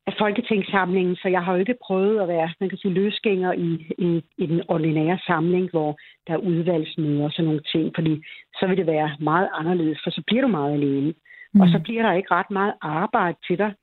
[0.08, 3.72] af folketingssamlingen, så jeg har jo ikke prøvet at være, man kan sige, løsgænger i,
[3.98, 8.24] i, i den ordinære samling, hvor der er udvalgsmøder og sådan nogle ting, fordi
[8.60, 11.14] så vil det være meget anderledes, for så bliver du meget alene.
[11.54, 11.62] Mm.
[11.62, 13.74] Og så bliver der ikke ret meget arbejde til dig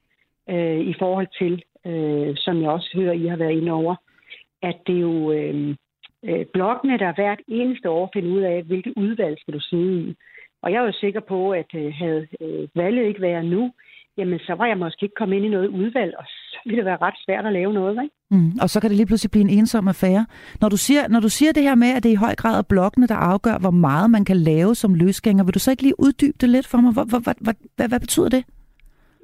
[0.50, 3.94] øh, i forhold til, øh, som jeg også hører, I har været inde over,
[4.62, 5.76] at det jo, øh,
[6.28, 10.16] øh, bloggene, der hvert eneste år finder ud af, hvilket udvalg skal du sidde i.
[10.62, 13.72] Og jeg er jo sikker på, at øh, havde øh, valget ikke været nu,
[14.18, 16.84] jamen så var jeg måske ikke kommet ind i noget udvalg, og så ville det
[16.84, 18.14] være ret svært at lave noget, ikke?
[18.30, 20.26] Mm, og så kan det lige pludselig blive en ensom affære.
[20.60, 22.58] Når du, siger, når du siger det her med, at det er i høj grad
[22.58, 25.82] er bloggene, der afgør, hvor meget man kan lave som løsgænger, vil du så ikke
[25.82, 26.92] lige uddybe det lidt for mig?
[26.92, 28.44] Hvad, hvad, hvad, hvad, hvad betyder det?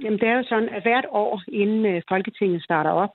[0.03, 3.11] Jamen det er jo sådan, at hvert år, inden øh, Folketinget starter op,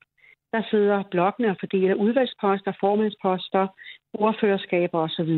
[0.54, 3.68] der sidder blokkene og fordeler udvalgsposter, formandsposter,
[4.14, 5.34] ordførerskaber osv.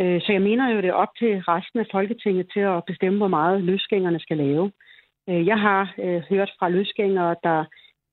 [0.00, 3.18] Øh, så jeg mener jo, det er op til resten af Folketinget til at bestemme,
[3.18, 4.72] hvor meget løsgængerne skal lave.
[5.28, 7.64] Øh, jeg har øh, hørt fra løsgængere, der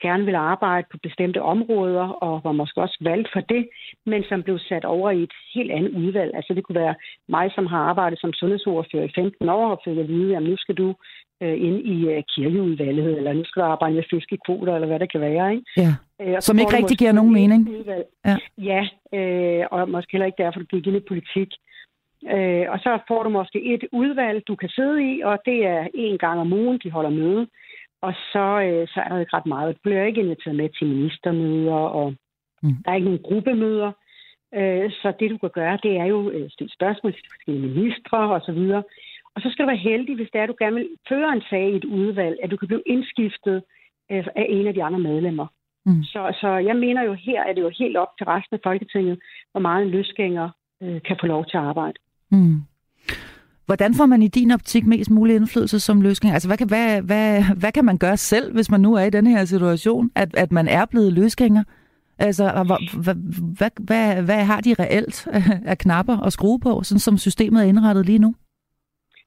[0.02, 3.70] gerne vil arbejde på bestemte områder, og var måske også valgt for det,
[4.06, 6.32] men som blev sat over i et helt andet udvalg.
[6.36, 6.96] Altså det kunne være
[7.30, 10.58] mig, som har arbejdet som sundhedsordfører i 15 år, og fik at vide, at nu
[10.58, 10.96] skal du
[11.42, 15.12] øh, ind i øh, kirkeudvalget, eller nu skal du arbejde med fiskekvoter, eller hvad det
[15.12, 15.52] kan være.
[15.52, 15.66] Ikke?
[15.78, 15.92] Ja.
[16.22, 17.70] Øh, Som ikke rigtig giver nogen mening.
[18.26, 18.82] Ja, ja
[19.18, 21.50] øh, og måske heller ikke derfor, du gik ind i politik.
[22.34, 25.88] Øh, og så får du måske et udvalg, du kan sidde i, og det er
[25.94, 27.48] en gang om ugen, de holder møde.
[28.02, 29.76] Og så, øh, så er der ikke ret meget.
[29.76, 32.14] Du bliver ikke inviteret med til ministermøder, og
[32.64, 32.76] mm.
[32.86, 33.92] der er ikke nogen gruppemøder.
[34.56, 38.18] Øh, så det, du kan gøre, det er jo øh, stille spørgsmål til forskellige ministre
[38.18, 38.84] og så videre.
[39.36, 41.42] Og så skal du være heldig, hvis det er, at du gerne vil føre en
[41.50, 43.64] sag i et udvalg, at du kan blive indskiftet
[44.12, 45.48] øh, af en af de andre medlemmer.
[45.86, 46.04] Mm.
[46.04, 49.20] Så, så jeg mener jo, her er det jo helt op til resten af Folketinget,
[49.52, 50.50] hvor meget en løsgænger
[50.84, 51.98] øh, kan få lov til at arbejde.
[52.32, 52.58] Mm.
[53.66, 56.34] Hvordan får man i din optik mest mulig indflydelse som løsgænger?
[56.34, 59.10] Altså, hvad kan, hvad, hvad, hvad kan man gøre selv, hvis man nu er i
[59.10, 61.64] den her situation, at, at man er blevet løsgænger?
[62.18, 63.16] Altså, hvad, hvad,
[63.58, 65.28] hvad, hvad, hvad har de reelt
[65.66, 68.36] af knapper at skrue på, sådan som systemet er indrettet lige nu?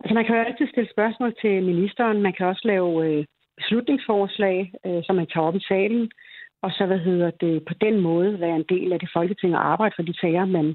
[0.00, 2.22] Altså, man kan jo altid stille spørgsmål til ministeren.
[2.22, 3.24] Man kan også lave øh,
[3.56, 6.10] beslutningsforslag, øh, som man tager op i salen.
[6.62, 9.66] og så, hvad hedder det, på den måde være en del af det folketing og
[9.72, 10.66] arbejde for de sager, man,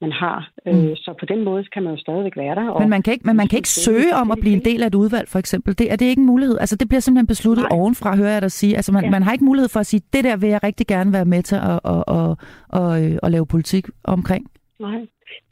[0.00, 0.50] man har.
[0.66, 0.70] Mm.
[0.70, 2.68] Øh, så på den måde kan man jo stadigvæk være der.
[2.68, 4.82] Og men man kan ikke, men man kan ikke søge om at blive en del
[4.82, 5.78] af et udvalg, for eksempel.
[5.78, 6.56] Det, er det ikke en mulighed?
[6.60, 7.78] Altså, det bliver simpelthen besluttet Nej.
[7.78, 8.76] ovenfra, hører jeg dig sige.
[8.76, 9.10] Altså, man, ja.
[9.10, 11.42] man har ikke mulighed for at sige, det der vil jeg rigtig gerne være med
[11.42, 12.36] til at, at, at,
[12.72, 14.50] at, at, at lave politik omkring.
[14.78, 15.00] Nej,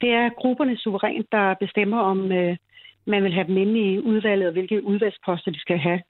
[0.01, 2.57] det er grupperne suverænt, der bestemmer, om øh,
[3.05, 6.01] man vil have dem inde i udvalget, og hvilke udvalgsposter de skal have.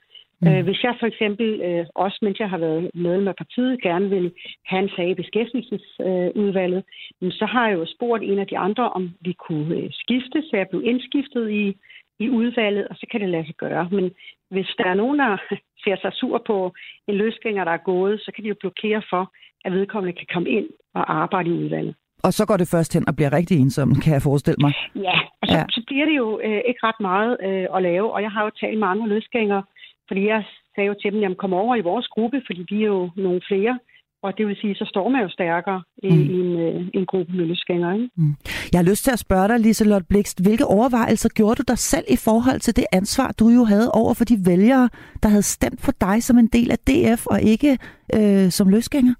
[0.42, 0.48] Mm.
[0.48, 4.10] Øh, hvis jeg for eksempel, øh, også mens jeg har været medlem af partiet, gerne
[4.10, 4.32] vil
[4.66, 6.84] have en sag i beskæftigelsesudvalget,
[7.32, 10.58] så har jeg jo spurgt en af de andre, om vi kunne øh, skifte, så
[10.58, 11.78] jeg blev indskiftet i,
[12.20, 13.90] i udvalget, og så kan det lade sig gøre.
[13.92, 14.12] Men
[14.50, 15.38] hvis der er nogen, der
[15.84, 16.74] ser sig sur på
[17.08, 19.34] en løsgænger, der er gået, så kan de jo blokere for,
[19.66, 21.96] at vedkommende kan komme ind og arbejde i udvalget.
[22.24, 24.74] Og så går det først hen og bliver rigtig ensom, kan jeg forestille mig.
[24.96, 25.64] Ja, og så, ja.
[25.70, 28.14] så bliver det jo øh, ikke ret meget øh, at lave.
[28.14, 29.64] Og jeg har jo talt med andre løsgængere,
[30.08, 30.44] fordi jeg
[30.76, 33.42] sagde jo til dem, jamen kom over i vores gruppe, fordi de er jo nogle
[33.50, 33.80] flere.
[34.24, 36.30] Og det vil sige, så står man jo stærkere i, mm.
[36.36, 37.94] i en, øh, en gruppe med løsgængere.
[37.96, 38.10] Ikke?
[38.16, 38.36] Mm.
[38.72, 42.06] Jeg har lyst til at spørge dig, Liselotte Blikst, hvilke overvejelser gjorde du dig selv
[42.08, 44.90] i forhold til det ansvar, du jo havde over for de vælgere,
[45.24, 47.78] der havde stemt for dig som en del af DF og ikke
[48.16, 49.14] øh, som løsgænger?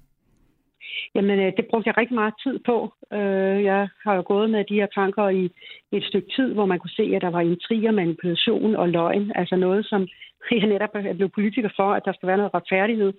[1.16, 2.94] Jamen, øh, det brugte jeg rigtig meget tid på.
[3.14, 5.50] Øh, jeg har jo gået med de her tanker i
[5.92, 9.32] et stykke tid, hvor man kunne se, at der var intriger, manipulation og løgn.
[9.36, 10.08] Altså noget, som
[10.52, 13.14] jeg netop er blevet politiker for, at der skal være noget retfærdighed.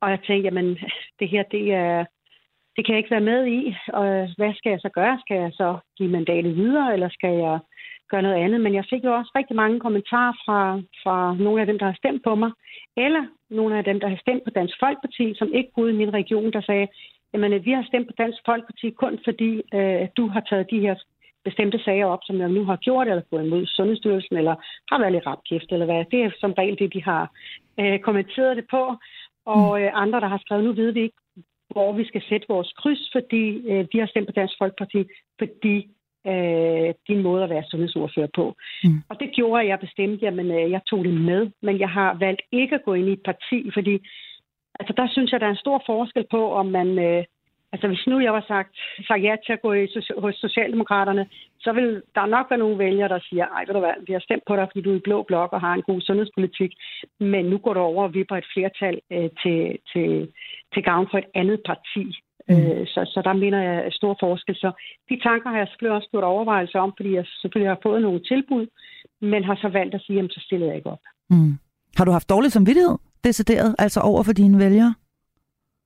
[0.00, 0.78] Og jeg tænkte, jamen,
[1.20, 2.04] det her, det er,
[2.76, 3.76] det kan jeg ikke være med i.
[3.92, 4.04] Og
[4.36, 5.18] hvad skal jeg så gøre?
[5.20, 7.58] Skal jeg så give mandatet videre, eller skal jeg
[8.10, 8.60] gøre noget andet?
[8.60, 10.58] Men jeg fik jo også rigtig mange kommentarer fra,
[11.02, 12.50] fra nogle af dem, der har stemt på mig,
[12.96, 16.14] eller nogle af dem, der har stemt på Dansk Folkeparti, som ikke boede i min
[16.14, 16.88] region, der sagde,
[17.32, 20.94] jamen, vi har stemt på Dansk Folkeparti kun fordi, øh, du har taget de her
[21.44, 24.54] bestemte sager op, som jeg nu har gjort, eller gået imod Sundhedsstyrelsen, eller
[24.90, 26.04] har været lidt rapkæft, eller hvad.
[26.10, 27.24] Det er som regel det, de har
[27.80, 28.82] øh, kommenteret det på.
[29.46, 29.84] Og mm.
[29.84, 31.20] øh, andre, der har skrevet, nu ved vi ikke,
[31.70, 35.04] hvor vi skal sætte vores kryds, fordi øh, vi har stemt på Dansk Folkeparti,
[35.38, 35.76] fordi
[36.26, 38.54] øh, din måde at være sundhedsordfører på.
[38.84, 39.02] Mm.
[39.08, 42.42] Og det gjorde, jeg bestemte, jamen øh, jeg tog det med, men jeg har valgt
[42.52, 43.94] ikke at gå ind i et parti, fordi
[44.80, 46.88] Altså, der synes jeg, der er en stor forskel på, om man...
[46.98, 47.24] Øh,
[47.72, 48.76] altså, hvis nu jeg var sagt,
[49.08, 49.86] sagt ja til at gå i,
[50.18, 51.26] hos Socialdemokraterne,
[51.60, 54.20] så vil der nok være nogle vælgere, der siger, ej, ved du hvad, vi har
[54.20, 56.72] stemt på dig, fordi du er i blå blok og har en god sundhedspolitik,
[57.20, 60.08] men nu går du over og vipper et flertal øh, til, til,
[60.74, 62.04] til gavn for et andet parti.
[62.48, 62.54] Mm.
[62.54, 64.54] Øh, så, så der mener jeg stor forskel.
[64.54, 64.70] Så
[65.08, 68.20] de tanker har jeg selvfølgelig også gjort overvejelser om, fordi jeg selvfølgelig har fået nogle
[68.20, 68.66] tilbud,
[69.20, 71.02] men har så valgt at sige, jamen så stiller jeg ikke op.
[71.30, 71.52] Mm.
[71.96, 72.96] Har du haft dårlig samvittighed?
[73.24, 74.94] Decideret, altså over for dine vælgere?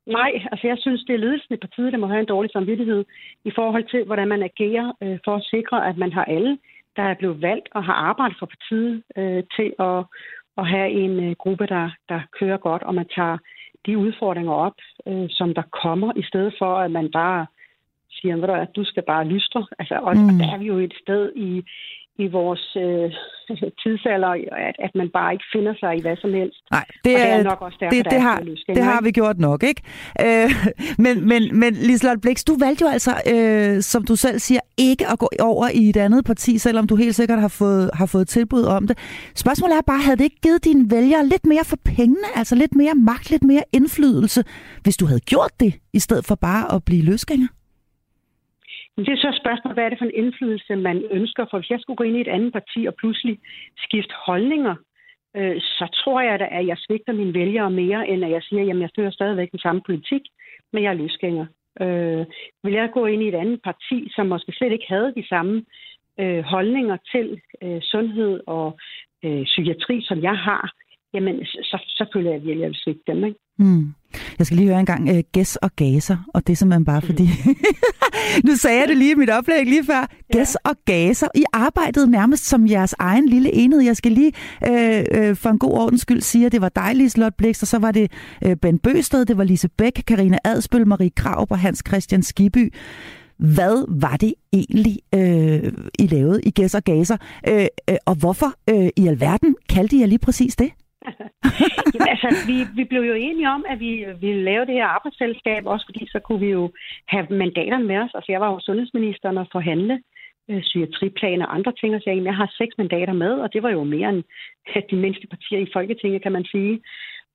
[0.07, 3.05] Nej, altså jeg synes, det er ledelsen i partiet, der må have en dårlig samvittighed
[3.45, 6.59] i forhold til, hvordan man agerer øh, for at sikre, at man har alle,
[6.97, 10.05] der er blevet valgt og har arbejdet for partiet øh, til at,
[10.59, 13.39] at have en øh, gruppe, der, der kører godt, og man tager
[13.87, 17.47] de udfordringer op, øh, som der kommer, i stedet for, at man bare
[18.11, 19.67] siger, at du skal bare lystre.
[19.79, 20.27] Altså, og, mm.
[20.29, 21.63] og der er vi jo et sted i,
[22.19, 23.11] i vores øh,
[23.83, 24.29] tidsalder,
[24.69, 26.61] at, at man bare ikke finder sig i hvad som helst.
[26.71, 28.39] Nej, det, er, det er nok også derfor, det, det, har,
[28.69, 29.83] det har vi gjort nok, ikke?
[30.21, 30.51] Øh,
[31.05, 35.05] men, men, men Liselotte Blix, du valgte jo altså, øh, som du selv siger, ikke
[35.13, 38.29] at gå over i et andet parti, selvom du helt sikkert har fået, har fået
[38.29, 38.99] tilbud om det.
[39.35, 42.75] Spørgsmålet er bare, havde det ikke givet dine vælgere lidt mere for pengene, altså lidt
[42.75, 44.45] mere magt, lidt mere indflydelse,
[44.83, 47.47] hvis du havde gjort det, i stedet for bare at blive løsgænger?
[48.97, 51.45] Men det er så spørgsmålet, hvad er det for en indflydelse, man ønsker?
[51.51, 53.39] For hvis jeg skulle gå ind i et andet parti og pludselig
[53.77, 54.75] skifte holdninger,
[55.37, 58.63] øh, så tror jeg da, at jeg svigter mine vælgere mere, end at jeg siger,
[58.63, 60.23] at jeg fører stadigvæk den samme politik,
[60.73, 61.47] men jeg er løsgænger.
[61.81, 62.25] Øh,
[62.65, 65.65] vil jeg gå ind i et andet parti, som måske slet ikke havde de samme
[66.21, 68.79] øh, holdninger til øh, sundhed og
[69.25, 70.73] øh, psykiatri, som jeg har,
[71.15, 73.25] jamen så, så føler jeg, at jeg vil svigte dem.
[73.25, 73.39] Ikke?
[73.59, 73.95] Mm.
[74.39, 77.03] Jeg skal lige høre en gang uh, gæs og gaser, og det er simpelthen bare
[77.03, 77.23] fordi...
[78.47, 80.07] nu sagde jeg det lige i mit oplæg lige før.
[80.33, 80.71] Gæs ja.
[80.71, 81.29] og gaser.
[81.35, 83.81] I arbejdede nærmest som jeres egen lille enhed.
[83.81, 84.33] Jeg skal lige
[84.69, 87.69] uh, uh, for en god ordens skyld sige, at det var dig, Liselotte Blikst, og
[87.69, 88.13] så var det
[88.47, 92.73] uh, Ben Bøsted, det var Lise Bæk, Karina Adspøl, Marie Krav og Hans Christian Skiby.
[93.39, 97.17] Hvad var det egentlig, øh, I lavede i Gæs og Gaser?
[97.49, 100.71] Øh, øh, og hvorfor øh, i alverden kaldte I jer lige præcis det?
[101.95, 105.67] Jamen, altså, vi, vi blev jo enige om, at vi ville lave det her arbejdsselskab,
[105.67, 106.73] også fordi så kunne vi jo
[107.09, 108.15] have mandaterne med os.
[108.15, 110.03] Altså, jeg var jo sundhedsministeren og forhandle
[110.51, 113.63] øh, psykiatriplan og andre ting, og sagde, at jeg har seks mandater med, og det
[113.63, 114.23] var jo mere end
[114.91, 116.81] de mindste partier i Folketinget, kan man sige.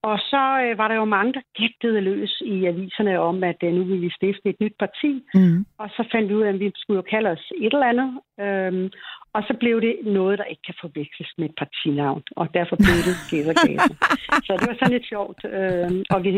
[0.04, 3.74] Og så øh, var der jo mange, der gættede løs i aviserne om, at øh,
[3.74, 5.12] nu ville vi stifte et nyt parti.
[5.34, 5.66] Mm.
[5.78, 8.20] Og så fandt vi ud af, at vi skulle jo kalde os et eller andet.
[8.46, 8.90] Øhm,
[9.38, 12.98] Og så blev det noget, der ikke kan forveksles med et partinavn, og derfor blev
[13.08, 13.94] det Gæs og Gase.
[14.46, 16.30] så det var sådan lidt sjovt, øh, og vi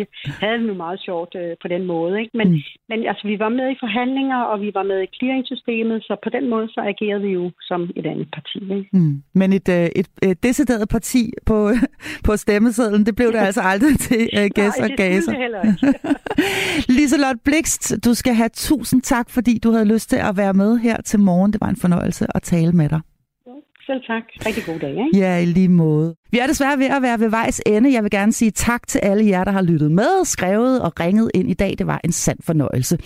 [0.41, 2.14] havde det nu meget sjovt øh, på den måde.
[2.22, 2.34] Ikke?
[2.39, 2.62] Men, mm.
[2.89, 6.30] men altså, vi var med i forhandlinger, og vi var med i clearingsystemet, så på
[6.36, 8.58] den måde så agerede vi jo som et andet parti.
[8.78, 8.89] Ikke?
[8.93, 9.16] Mm.
[9.39, 11.58] Men et, øh, et, et decideret parti på,
[12.28, 14.89] på stemmesedlen, det blev det altså aldrig til uh, Gæs og.
[14.89, 16.00] Nej, heller ikke.
[16.97, 20.78] Liselotte Blikst, du skal have tusind tak, fordi du havde lyst til at være med
[20.78, 21.54] her til morgen.
[21.54, 23.01] Det var en fornøjelse at tale med dig.
[23.87, 24.23] Selv tak.
[24.45, 25.17] Rigtig god dag, ikke?
[25.17, 26.15] Ja, i lige måde.
[26.31, 27.93] Vi er desværre ved at være ved vejs ende.
[27.93, 31.31] Jeg vil gerne sige tak til alle jer, der har lyttet med, skrevet og ringet
[31.33, 31.75] ind i dag.
[31.77, 32.97] Det var en sand fornøjelse.